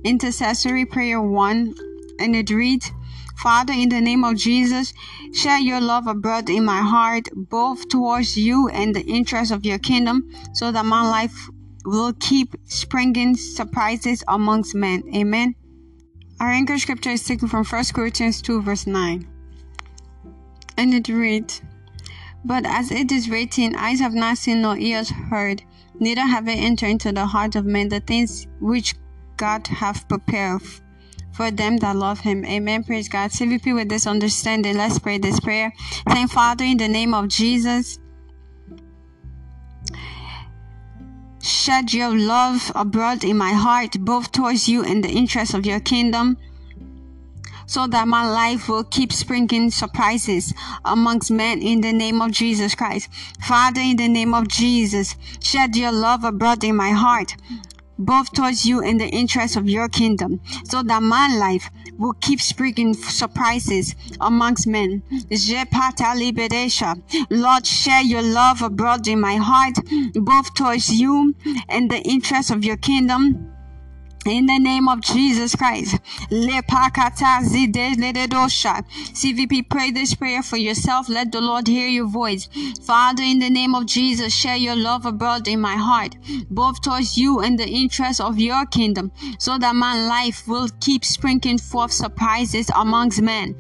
intercessory 0.04 0.86
prayer 0.86 1.22
one, 1.22 1.74
and 2.20 2.36
it 2.36 2.50
reads, 2.50 2.92
Father, 3.38 3.74
in 3.74 3.90
the 3.90 4.02
name 4.02 4.24
of 4.24 4.38
Jesus, 4.38 4.94
share 5.34 5.60
your 5.60 5.82
love 5.82 6.08
abroad 6.08 6.50
in 6.50 6.64
my 6.66 6.80
heart, 6.80 7.28
both 7.36 7.88
towards 7.90 8.38
you 8.38 8.70
and 8.70 8.96
the 8.96 9.06
interest 9.06 9.52
of 9.52 9.66
your 9.66 9.78
kingdom, 9.78 10.32
so 10.54 10.72
that 10.72 10.86
my 10.86 11.08
life 11.08 11.50
will 11.86 12.14
keep 12.20 12.56
springing 12.64 13.36
surprises 13.36 14.24
amongst 14.28 14.74
men. 14.74 15.04
Amen. 15.14 15.54
Our 16.40 16.50
anchor 16.50 16.78
scripture 16.78 17.12
is 17.12 17.24
taken 17.24 17.48
from 17.48 17.66
1 17.66 17.84
Corinthians 17.94 18.42
2, 18.42 18.62
verse 18.62 18.88
9 18.88 19.37
and 20.78 20.94
it 20.94 21.10
reads, 21.10 21.62
But 22.46 22.66
as 22.66 22.92
it 22.92 23.12
is 23.12 23.30
written, 23.30 23.76
eyes 23.76 24.00
have 24.00 24.14
not 24.14 24.38
seen 24.38 24.62
nor 24.62 24.78
ears 24.78 25.10
heard, 25.10 25.64
neither 26.00 26.22
have 26.22 26.48
it 26.48 26.58
entered 26.58 26.90
into 26.90 27.12
the 27.12 27.26
heart 27.26 27.56
of 27.56 27.66
men 27.66 27.90
the 27.90 28.00
things 28.00 28.48
which 28.60 28.96
God 29.36 29.68
hath 29.68 30.08
prepared 30.08 30.62
for 31.34 31.52
them 31.52 31.78
that 31.78 31.96
love 31.96 32.20
him. 32.20 32.44
Amen. 32.46 32.84
Praise 32.84 33.08
God. 33.08 33.30
CVP 33.30 33.74
with 33.76 33.90
this 33.90 34.08
understanding. 34.08 34.76
Let's 34.76 34.98
pray 34.98 35.20
this 35.20 35.40
prayer. 35.40 35.72
Thank 36.08 36.32
Father 36.32 36.66
in 36.66 36.78
the 36.78 36.88
name 36.88 37.14
of 37.14 37.28
Jesus. 37.28 38.00
Shed 41.42 41.94
your 41.94 42.18
love 42.18 42.72
abroad 42.76 43.24
in 43.24 43.38
my 43.38 43.54
heart, 43.54 44.00
both 44.00 44.32
towards 44.32 44.68
you 44.68 44.84
and 44.84 45.04
the 45.04 45.10
interest 45.10 45.54
of 45.54 45.66
your 45.66 45.80
kingdom 45.80 46.38
so 47.68 47.86
that 47.86 48.08
my 48.08 48.28
life 48.28 48.68
will 48.68 48.84
keep 48.84 49.14
springing 49.14 49.70
surprises 49.70 50.54
amongst 50.84 51.30
men 51.30 51.62
in 51.62 51.82
the 51.82 51.94
name 51.94 52.22
of 52.22 52.32
Jesus 52.32 52.74
Christ. 52.74 53.10
Father, 53.46 53.82
in 53.82 53.98
the 53.98 54.08
name 54.08 54.34
of 54.34 54.48
Jesus, 54.48 55.16
shed 55.44 55.76
your 55.76 55.92
love 55.92 56.24
abroad 56.24 56.64
in 56.64 56.76
my 56.76 56.92
heart 56.92 57.36
both 58.00 58.32
towards 58.34 58.66
you 58.66 58.82
and 58.82 59.00
the 59.00 59.08
interest 59.08 59.56
of 59.56 59.68
your 59.68 59.90
kingdom, 59.90 60.40
so 60.66 60.84
that 60.84 61.02
my 61.02 61.36
life 61.36 61.70
will 61.98 62.14
keep 62.14 62.40
springing 62.40 62.94
surprises 62.94 63.96
amongst 64.22 64.68
men. 64.68 65.02
Lord, 67.30 67.66
share 67.66 68.04
your 68.04 68.22
love 68.22 68.62
abroad 68.62 69.08
in 69.08 69.20
my 69.20 69.36
heart, 69.36 69.78
both 70.14 70.54
towards 70.54 70.90
you 70.90 71.36
and 71.70 71.90
the 71.90 72.00
interest 72.02 72.52
of 72.52 72.64
your 72.64 72.78
kingdom 72.78 73.57
in 74.28 74.46
the 74.46 74.60
name 74.60 74.88
of 74.88 75.02
Jesus 75.02 75.56
Christ. 75.56 75.98
CVP, 79.14 79.70
pray 79.70 79.92
this 79.92 80.14
prayer 80.14 80.44
for 80.44 80.58
yourself. 80.58 81.08
Let 81.10 81.32
the 81.32 81.42
Lord 81.42 81.68
hear 81.68 81.88
your 81.88 82.08
voice. 82.08 82.50
Father, 82.86 83.24
in 83.24 83.40
the 83.40 83.50
name 83.50 83.74
of 83.76 83.86
Jesus, 83.86 84.34
share 84.34 84.58
your 84.58 84.76
love 84.76 85.06
abroad 85.06 85.48
in 85.48 85.62
my 85.62 85.76
heart, 85.76 86.16
both 86.50 86.82
towards 86.82 87.18
you 87.18 87.40
and 87.40 87.58
the 87.58 87.68
interest 87.68 88.20
of 88.20 88.38
your 88.40 88.66
kingdom, 88.66 89.12
so 89.40 89.58
that 89.58 89.76
my 89.76 90.08
life 90.08 90.48
will 90.48 90.70
keep 90.80 91.06
sprinkling 91.06 91.58
forth 91.58 91.92
surprises 91.92 92.70
amongst 92.76 93.22
men. 93.22 93.56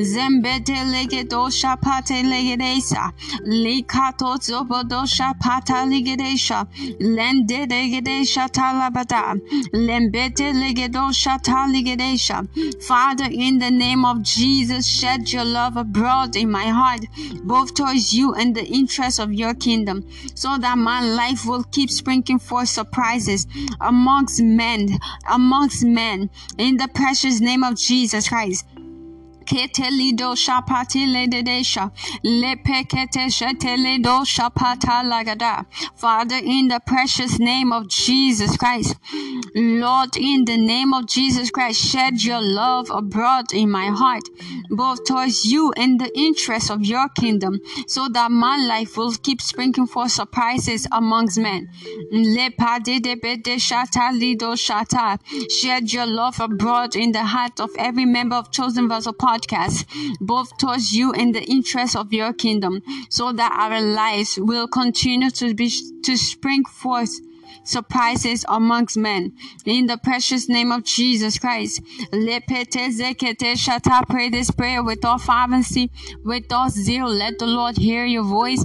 Zembete 0.00 0.84
legedosha 0.84 1.76
pate 1.80 2.22
legedesa. 2.24 3.12
Likato 3.46 4.27
Zobodosha 4.36 5.34
Pataligedesha 5.38 6.66
Lende 7.00 7.66
Legedesha 7.66 8.48
Talabada. 8.48 9.40
Lembete 9.72 10.52
Legedosha 10.52 11.40
Taligedesha 11.42 12.46
Father, 12.82 13.28
in 13.30 13.58
the 13.58 13.70
name 13.70 14.04
of 14.04 14.22
Jesus, 14.22 14.86
shed 14.86 15.32
your 15.32 15.44
love 15.44 15.76
abroad 15.76 16.36
in 16.36 16.50
my 16.50 16.66
heart, 16.66 17.04
both 17.44 17.74
towards 17.74 18.12
you 18.12 18.34
and 18.34 18.54
the 18.54 18.64
interests 18.66 19.18
of 19.18 19.32
your 19.32 19.54
kingdom, 19.54 20.04
so 20.34 20.58
that 20.58 20.78
my 20.78 21.00
life 21.00 21.46
will 21.46 21.64
keep 21.64 21.90
springing 21.90 22.38
forth 22.38 22.68
surprises 22.68 23.46
amongst 23.80 24.42
men, 24.42 24.98
amongst 25.30 25.84
men, 25.84 26.30
in 26.58 26.76
the 26.76 26.88
precious 26.88 27.40
name 27.40 27.64
of 27.64 27.76
Jesus 27.76 28.28
Christ 28.28 28.64
ketelido 29.48 30.34
shapati 30.44 31.06
lededesha 31.14 31.90
lepekete 32.22 33.28
sheteledo 33.36 34.24
shapata 34.24 35.02
lagada. 35.10 35.64
Father, 35.96 36.36
in 36.36 36.68
the 36.68 36.80
precious 36.86 37.38
name 37.38 37.72
of 37.72 37.88
Jesus 37.88 38.56
Christ, 38.56 38.96
Lord, 39.54 40.16
in 40.16 40.44
the 40.44 40.56
name 40.58 40.92
of 40.92 41.06
Jesus 41.06 41.50
Christ, 41.50 41.80
shed 41.80 42.22
your 42.22 42.42
love 42.42 42.90
abroad 42.90 43.52
in 43.54 43.70
my 43.70 43.86
heart, 43.86 44.24
both 44.70 45.04
towards 45.06 45.44
you 45.46 45.72
and 45.76 45.98
the 45.98 46.10
interests 46.18 46.70
of 46.70 46.84
your 46.84 47.08
kingdom, 47.08 47.58
so 47.86 48.08
that 48.08 48.30
my 48.30 48.56
life 48.58 48.96
will 48.98 49.12
keep 49.12 49.40
springing 49.40 49.86
forth 49.86 50.12
surprises 50.12 50.86
amongst 50.92 51.38
men. 51.38 51.68
Shed 55.50 55.92
your 55.92 56.06
love 56.06 56.40
abroad 56.40 56.96
in 56.96 57.12
the 57.12 57.24
heart 57.24 57.60
of 57.60 57.70
every 57.78 58.04
member 58.04 58.36
of 58.36 58.50
Chosen 58.50 58.88
Vessel 58.88 59.14
podcast, 59.14 59.37
both 60.20 60.56
towards 60.58 60.92
you 60.92 61.12
and 61.12 61.34
the 61.34 61.44
interests 61.44 61.96
of 61.96 62.12
your 62.12 62.32
kingdom, 62.32 62.82
so 63.08 63.32
that 63.32 63.52
our 63.52 63.80
lives 63.80 64.38
will 64.40 64.68
continue 64.68 65.30
to 65.30 65.54
be 65.54 65.70
to 66.02 66.16
spring 66.16 66.64
forth 66.64 67.10
surprises 67.64 68.44
amongst 68.48 68.96
men. 68.96 69.32
In 69.64 69.86
the 69.86 69.98
precious 69.98 70.48
name 70.48 70.72
of 70.72 70.84
Jesus 70.84 71.38
Christ. 71.38 71.82
Let 72.12 72.46
pray 74.08 74.30
this 74.30 74.50
prayer 74.50 74.82
with 74.82 75.04
all 75.04 75.18
fervency, 75.18 75.90
with 76.24 76.50
all 76.52 76.70
zeal. 76.70 77.08
Let 77.08 77.38
the 77.38 77.46
Lord 77.46 77.76
hear 77.76 78.04
your 78.06 78.24
voice. 78.24 78.64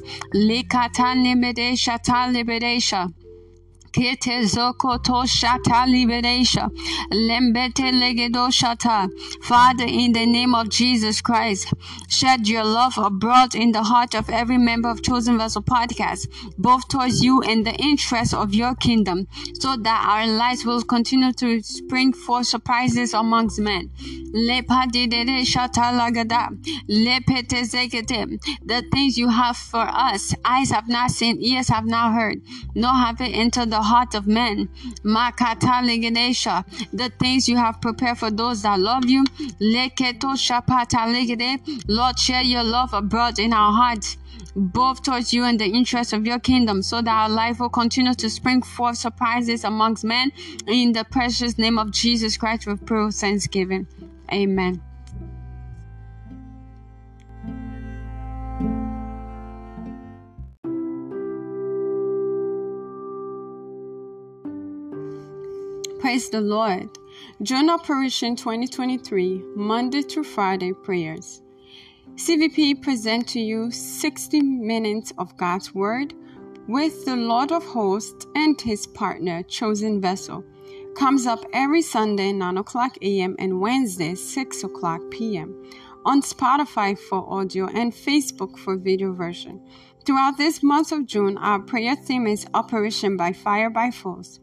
Kete 3.93 4.43
zokoto 4.45 5.23
shata 5.23 5.86
liberation. 5.88 6.67
Lembete 7.12 7.91
legedo 7.91 8.49
shata. 8.49 9.08
Father, 9.43 9.86
in 9.86 10.13
the 10.13 10.25
name 10.25 10.56
of 10.56 10.69
Jesus 10.69 11.21
Christ, 11.21 11.71
shed 12.08 12.47
your 12.47 12.63
love 12.63 12.97
abroad 12.97 13.53
in 13.53 13.71
the 13.71 13.84
heart 13.84 14.15
of 14.15 14.32
every 14.32 14.58
member 14.58 14.89
of 14.89 15.03
Chosen 15.03 15.38
Vessel 15.38 15.62
Podcast, 15.62 16.27
both 16.58 16.88
towards 16.88 17.23
you 17.23 17.43
and 17.43 17.67
the 17.67 17.75
interests 17.75 18.34
of 18.34 18.56
your 18.56 18.73
kingdom, 18.73 19.27
so 19.60 19.77
that 19.77 20.08
our 20.10 20.25
lives 20.25 20.65
will 20.65 20.82
continue 20.82 21.32
to 21.34 21.62
spring 21.62 22.13
forth 22.13 22.47
surprises 22.47 23.13
amongst 23.13 23.60
men. 23.60 23.91
The 28.65 28.84
things 28.91 29.17
you 29.19 29.29
have 29.29 29.58
for 29.58 29.82
us, 29.88 30.34
eyes 30.43 30.71
have 30.71 30.89
not 30.89 31.12
seen, 31.12 31.39
ears 31.39 31.67
have 31.67 31.86
not 31.86 32.13
heard, 32.15 32.41
nor 32.73 32.93
have 32.93 33.21
it 33.21 33.36
entered 33.36 33.69
the 33.69 33.83
heart 33.84 34.15
of 34.15 34.28
men. 34.28 34.69
The 35.04 37.12
things 37.19 37.50
you 37.50 37.58
have 37.58 37.82
prepared 37.82 38.17
for 38.17 38.32
those 38.32 38.62
that 38.63 38.80
love 38.80 39.06
you. 39.06 39.24
Lord, 41.88 42.19
share 42.19 42.43
your 42.43 42.63
love 42.63 42.93
abroad 42.93 43.39
in 43.39 43.54
our 43.54 43.72
hearts 43.72 44.17
both 44.56 45.02
towards 45.02 45.34
you 45.34 45.43
and 45.43 45.60
the 45.60 45.65
interests 45.65 46.13
of 46.13 46.26
your 46.26 46.39
kingdom, 46.39 46.84
so 46.84 47.02
that 47.02 47.12
our 47.12 47.30
life 47.30 47.60
will 47.60 47.69
continue 47.69 48.13
to 48.13 48.30
spring 48.30 48.62
forth 48.62 48.98
surprises 48.98 49.63
amongst 49.63 50.04
men. 50.04 50.32
In 50.67 50.93
the 50.93 51.04
precious 51.04 51.58
name 51.58 51.80
of 51.80 51.91
Jesus 51.91 52.38
Christ, 52.38 52.67
we 52.67 52.76
pray 52.76 53.10
thanksgiving. 53.10 53.88
Amen. 54.32 54.82
Praise 66.04 66.30
the 66.30 66.42
Lord. 66.42 66.89
June 67.44 67.70
Operation 67.70 68.36
2023, 68.36 69.42
Monday 69.56 70.02
through 70.02 70.26
Friday 70.26 70.74
prayers. 70.74 71.42
CVP 72.16 72.82
present 72.82 73.26
to 73.30 73.39
you 73.39 73.72
60 73.72 74.42
minutes 74.42 75.13
of 75.18 75.38
God's 75.38 75.74
Word 75.74 76.13
with 76.68 77.06
the 77.06 77.16
Lord 77.16 77.54
of 77.54 77.63
Hosts 77.63 78.28
and 78.36 78.60
his 78.60 78.86
partner, 78.86 79.44
Chosen 79.44 80.02
Vessel. 80.02 80.44
Comes 80.98 81.26
up 81.26 81.46
every 81.54 81.82
Sunday, 81.82 82.34
9 82.34 82.58
o'clock 82.58 82.98
a.m. 83.02 83.38
and 83.39 83.62
Wednesday, 83.62 84.13
6 84.13 84.63
o'clock 84.66 85.00
p.m. 85.10 85.56
on 86.04 86.22
Spotify 86.22 87.00
for 87.00 87.26
audio 87.34 87.68
and 87.68 87.94
Facebook 87.94 88.60
for 88.60 88.76
video 88.76 89.13
version. 89.13 89.66
Throughout 90.04 90.38
this 90.38 90.62
month 90.62 90.92
of 90.92 91.06
June, 91.06 91.38
our 91.38 91.62
prayer 91.62 91.96
theme 91.96 92.28
is 92.28 92.46
Operation 92.54 93.16
by 93.16 93.32
Fire 93.32 93.70
by 93.70 93.89
Force. 93.89 94.42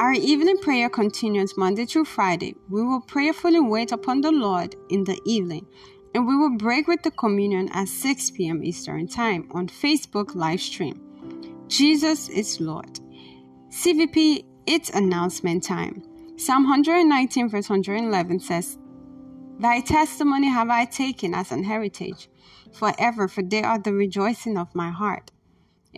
Our 0.00 0.14
evening 0.14 0.56
prayer 0.56 0.88
continues 0.88 1.58
Monday 1.58 1.84
through 1.84 2.06
Friday. 2.06 2.56
We 2.70 2.82
will 2.82 3.02
prayerfully 3.02 3.60
wait 3.60 3.92
upon 3.92 4.22
the 4.22 4.32
Lord 4.32 4.74
in 4.88 5.04
the 5.04 5.20
evening, 5.26 5.66
and 6.14 6.26
we 6.26 6.36
will 6.36 6.56
break 6.56 6.88
with 6.88 7.02
the 7.02 7.10
communion 7.10 7.68
at 7.74 7.86
6 7.86 8.30
p.m. 8.30 8.64
Eastern 8.64 9.08
Time 9.08 9.50
on 9.52 9.68
Facebook 9.68 10.34
live 10.34 10.62
stream. 10.62 10.98
Jesus 11.68 12.30
is 12.30 12.62
Lord. 12.62 12.98
CVP, 13.68 14.46
it's 14.66 14.88
announcement 14.88 15.64
time. 15.64 16.02
Psalm 16.38 16.62
119, 16.62 17.50
verse 17.50 17.68
111 17.68 18.40
says, 18.40 18.78
Thy 19.58 19.82
testimony 19.82 20.48
have 20.48 20.70
I 20.70 20.86
taken 20.86 21.34
as 21.34 21.52
an 21.52 21.62
heritage 21.62 22.30
forever, 22.72 23.28
for 23.28 23.42
they 23.42 23.62
are 23.62 23.78
the 23.78 23.92
rejoicing 23.92 24.56
of 24.56 24.74
my 24.74 24.88
heart. 24.88 25.30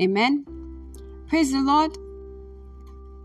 Amen. 0.01 0.45
Praise 1.29 1.53
the 1.53 1.61
Lord. 1.61 1.97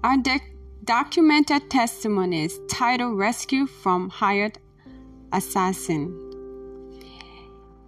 Our 0.04 0.18
de- 0.18 0.57
documented 0.88 1.70
testimonies 1.70 2.62
titled 2.70 3.18
Rescue 3.18 3.68
from 3.68 4.08
Hired 4.08 4.58
Assassin. 5.34 6.14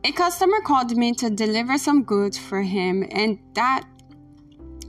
A 0.03 0.11
customer 0.11 0.59
called 0.59 0.97
me 0.97 1.13
to 1.13 1.29
deliver 1.29 1.77
some 1.77 2.03
goods 2.03 2.37
for 2.37 2.61
him 2.61 3.07
and 3.11 3.39
that 3.53 3.85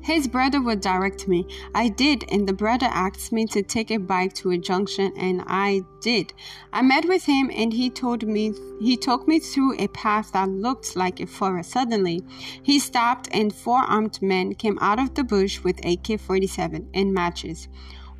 his 0.03 0.27
brother 0.27 0.61
would 0.61 0.81
direct 0.81 1.29
me. 1.29 1.46
I 1.73 1.88
did, 1.88 2.25
and 2.33 2.49
the 2.49 2.53
brother 2.53 2.87
asked 2.87 3.31
me 3.31 3.46
to 3.46 3.62
take 3.62 3.92
a 3.92 3.99
bike 3.99 4.33
to 4.35 4.51
a 4.51 4.59
junction, 4.59 5.12
and 5.16 5.44
I 5.46 5.83
did. 6.01 6.33
I 6.73 6.83
met 6.83 7.05
with 7.05 7.25
him, 7.27 7.49
and 7.55 7.73
he 7.73 7.90
told 7.90 8.27
me 8.27 8.55
he 8.81 8.96
took 8.96 9.29
me 9.29 9.38
through 9.38 9.79
a 9.79 9.87
path 9.88 10.33
that 10.33 10.49
looked 10.49 10.96
like 10.96 11.20
a 11.20 11.27
forest. 11.27 11.70
Suddenly, 11.70 12.25
he 12.62 12.81
stopped, 12.81 13.29
and 13.31 13.55
four 13.55 13.83
armed 13.83 14.20
men 14.20 14.55
came 14.55 14.79
out 14.81 14.99
of 14.99 15.14
the 15.14 15.23
bush 15.23 15.62
with 15.62 15.79
AK-47 15.85 16.87
and 16.92 17.14
matches. 17.14 17.68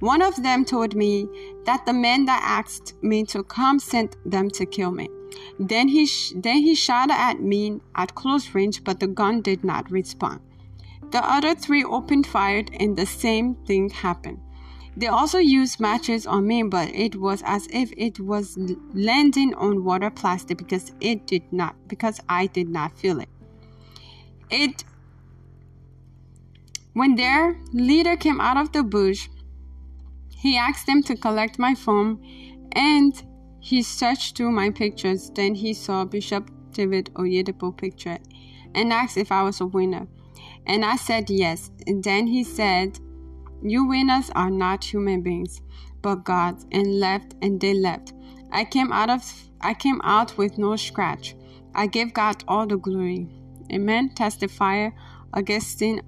One 0.01 0.23
of 0.23 0.43
them 0.43 0.65
told 0.65 0.95
me 0.95 1.29
that 1.65 1.85
the 1.85 1.93
men 1.93 2.25
that 2.25 2.43
asked 2.43 2.95
me 3.03 3.25
to 3.27 3.43
come 3.43 3.79
sent 3.79 4.17
them 4.29 4.49
to 4.51 4.65
kill 4.65 4.91
me. 4.91 5.09
Then 5.59 5.89
he 5.89 6.07
sh- 6.07 6.33
then 6.35 6.59
he 6.63 6.75
shot 6.75 7.11
at 7.11 7.41
me 7.41 7.81
at 7.95 8.15
close 8.15 8.55
range, 8.55 8.83
but 8.83 8.99
the 8.99 9.07
gun 9.07 9.43
did 9.43 9.63
not 9.63 9.91
respond. 9.91 10.41
The 11.11 11.23
other 11.23 11.55
three 11.55 11.85
opened 11.85 12.27
fire, 12.27 12.65
and 12.79 12.97
the 12.97 13.07
same 13.07 13.57
thing 13.67 13.91
happened. 13.91 14.41
They 14.97 15.07
also 15.07 15.39
used 15.39 15.81
matches 15.81 16.27
on 16.27 16.47
me, 16.47 16.63
but 16.63 16.89
it 16.95 17.17
was 17.17 17.43
as 17.45 17.69
if 17.71 17.93
it 17.97 18.21
was 18.21 18.59
landing 18.93 19.55
on 19.55 19.85
water 19.85 20.11
plastic 20.11 20.59
because 20.59 20.93
it 21.01 21.27
did 21.27 21.53
not 21.53 21.77
because 21.89 22.21
I 22.29 22.47
did 22.47 22.69
not 22.69 22.99
feel 22.99 23.21
it. 23.21 23.29
It 24.51 24.85
when 26.93 27.15
their 27.15 27.57
leader 27.73 28.17
came 28.17 28.41
out 28.41 28.57
of 28.57 28.73
the 28.73 28.83
bush, 28.83 29.29
he 30.41 30.57
asked 30.57 30.87
them 30.87 31.03
to 31.03 31.15
collect 31.17 31.59
my 31.59 31.75
phone 31.75 32.19
and 32.73 33.23
he 33.61 33.83
searched 33.83 34.37
through 34.37 34.51
my 34.51 34.71
pictures. 34.71 35.31
Then 35.35 35.55
he 35.55 35.75
saw 35.75 36.07
Bishop 36.07 36.51
David 36.73 37.11
Oyedepo 37.15 37.77
picture 37.77 38.19
and 38.75 38.91
asked 38.91 39.19
if 39.19 39.31
I 39.31 39.43
was 39.43 39.61
a 39.61 39.67
winner. 39.67 40.09
And 40.67 40.83
I 40.83 40.97
said, 40.97 41.29
Yes. 41.29 41.71
And 41.87 42.03
then 42.03 42.27
he 42.27 42.43
said, 42.43 42.99
You 43.63 43.85
winners 43.85 44.31
are 44.35 44.51
not 44.51 44.83
human 44.83 45.21
beings, 45.21 45.61
but 46.01 46.25
gods, 46.25 46.67
and 46.73 46.99
left, 46.99 47.35
and 47.43 47.61
they 47.61 47.75
left. 47.75 48.15
I 48.51 48.65
came 48.65 48.93
out 48.93 49.11
of 49.11 49.23
I 49.61 49.75
came 49.75 50.01
out 50.03 50.39
with 50.39 50.57
no 50.57 50.77
scratch. 50.77 51.37
I 51.75 51.87
gave 51.87 52.15
God 52.15 52.45
all 52.49 52.67
the 52.67 52.79
glory. 52.79 53.29
Amen. 53.71 54.11
Testifier 54.15 54.93
Augustine 55.35 56.01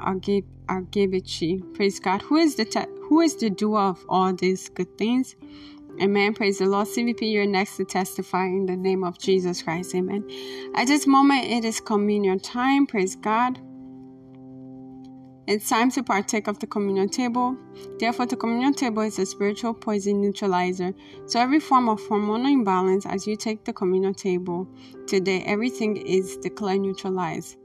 Argebici. 0.68 1.62
Praise 1.74 2.00
God. 2.00 2.22
Who 2.22 2.36
is 2.36 2.56
the 2.56 2.64
te- 2.64 2.86
who 3.08 3.20
is 3.20 3.36
the 3.36 3.50
doer 3.50 3.80
of 3.80 4.04
all 4.08 4.32
these 4.32 4.68
good 4.68 4.96
things? 4.98 5.36
Amen. 6.00 6.34
Praise 6.34 6.58
the 6.58 6.66
Lord. 6.66 6.88
CVP, 6.88 7.30
you're 7.30 7.46
next 7.46 7.76
to 7.76 7.84
testify 7.84 8.46
in 8.46 8.66
the 8.66 8.76
name 8.76 9.04
of 9.04 9.18
Jesus 9.18 9.62
Christ. 9.62 9.94
Amen. 9.94 10.24
At 10.74 10.86
this 10.86 11.06
moment, 11.06 11.44
it 11.44 11.64
is 11.64 11.80
communion 11.80 12.40
time. 12.40 12.86
Praise 12.86 13.14
God. 13.14 13.60
It's 15.48 15.68
time 15.68 15.90
to 15.90 16.02
partake 16.04 16.46
of 16.46 16.60
the 16.60 16.68
communion 16.68 17.08
table. 17.08 17.56
Therefore, 17.98 18.26
the 18.26 18.36
communion 18.36 18.74
table 18.74 19.02
is 19.02 19.18
a 19.18 19.26
spiritual 19.26 19.74
poison 19.74 20.20
neutralizer. 20.20 20.94
So, 21.26 21.40
every 21.40 21.60
form 21.60 21.88
of 21.88 22.00
hormonal 22.02 22.52
imbalance 22.52 23.04
as 23.06 23.26
you 23.26 23.36
take 23.36 23.64
the 23.64 23.72
communion 23.72 24.14
table 24.14 24.68
today, 25.06 25.42
everything 25.44 25.96
is 25.96 26.36
declared 26.36 26.80
neutralized. 26.80 27.56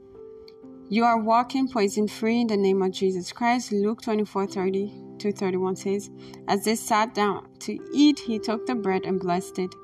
You 0.90 1.04
are 1.04 1.18
walking 1.18 1.68
poison 1.68 2.08
free 2.08 2.40
in 2.40 2.46
the 2.46 2.56
name 2.56 2.80
of 2.80 2.92
Jesus 2.92 3.30
Christ. 3.30 3.72
Luke 3.72 4.00
24 4.00 4.46
30 4.46 4.90
to 5.18 5.32
31 5.32 5.76
says, 5.76 6.10
As 6.48 6.64
they 6.64 6.76
sat 6.76 7.14
down 7.14 7.46
to 7.60 7.78
eat, 7.92 8.18
he 8.20 8.38
took 8.38 8.64
the 8.64 8.74
bread 8.74 9.04
and 9.04 9.20
blessed 9.20 9.58
it. 9.58 9.74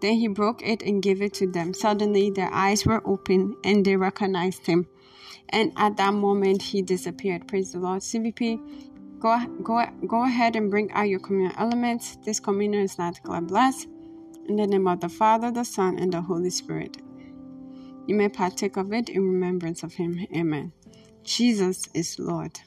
Then 0.00 0.14
he 0.14 0.28
broke 0.28 0.62
it 0.62 0.82
and 0.82 1.02
gave 1.02 1.20
it 1.20 1.34
to 1.34 1.50
them. 1.50 1.74
Suddenly 1.74 2.30
their 2.30 2.52
eyes 2.52 2.86
were 2.86 3.02
open 3.04 3.56
and 3.64 3.84
they 3.84 3.96
recognized 3.96 4.64
him. 4.64 4.86
And 5.48 5.72
at 5.76 5.96
that 5.96 6.14
moment 6.14 6.62
he 6.62 6.80
disappeared. 6.80 7.48
Praise 7.48 7.72
the 7.72 7.80
Lord. 7.80 8.02
CVP, 8.02 9.18
go 9.18 9.44
go 9.64 9.84
go 10.06 10.24
ahead 10.24 10.54
and 10.54 10.70
bring 10.70 10.92
out 10.92 11.08
your 11.08 11.18
communion 11.18 11.54
elements. 11.58 12.18
This 12.24 12.38
communion 12.38 12.84
is 12.84 12.98
not 12.98 13.20
God 13.24 13.48
bless. 13.48 13.86
In 14.46 14.54
the 14.56 14.66
name 14.68 14.86
of 14.86 15.00
the 15.00 15.08
Father, 15.08 15.50
the 15.50 15.64
Son, 15.64 15.98
and 15.98 16.12
the 16.12 16.20
Holy 16.20 16.50
Spirit. 16.50 16.98
You 18.06 18.16
may 18.16 18.28
partake 18.28 18.76
of 18.76 18.92
it 18.92 19.08
in 19.08 19.22
remembrance 19.22 19.82
of 19.82 19.94
him. 19.94 20.26
Amen. 20.36 20.72
Jesus 21.24 21.88
is 21.94 22.18
Lord. 22.18 22.60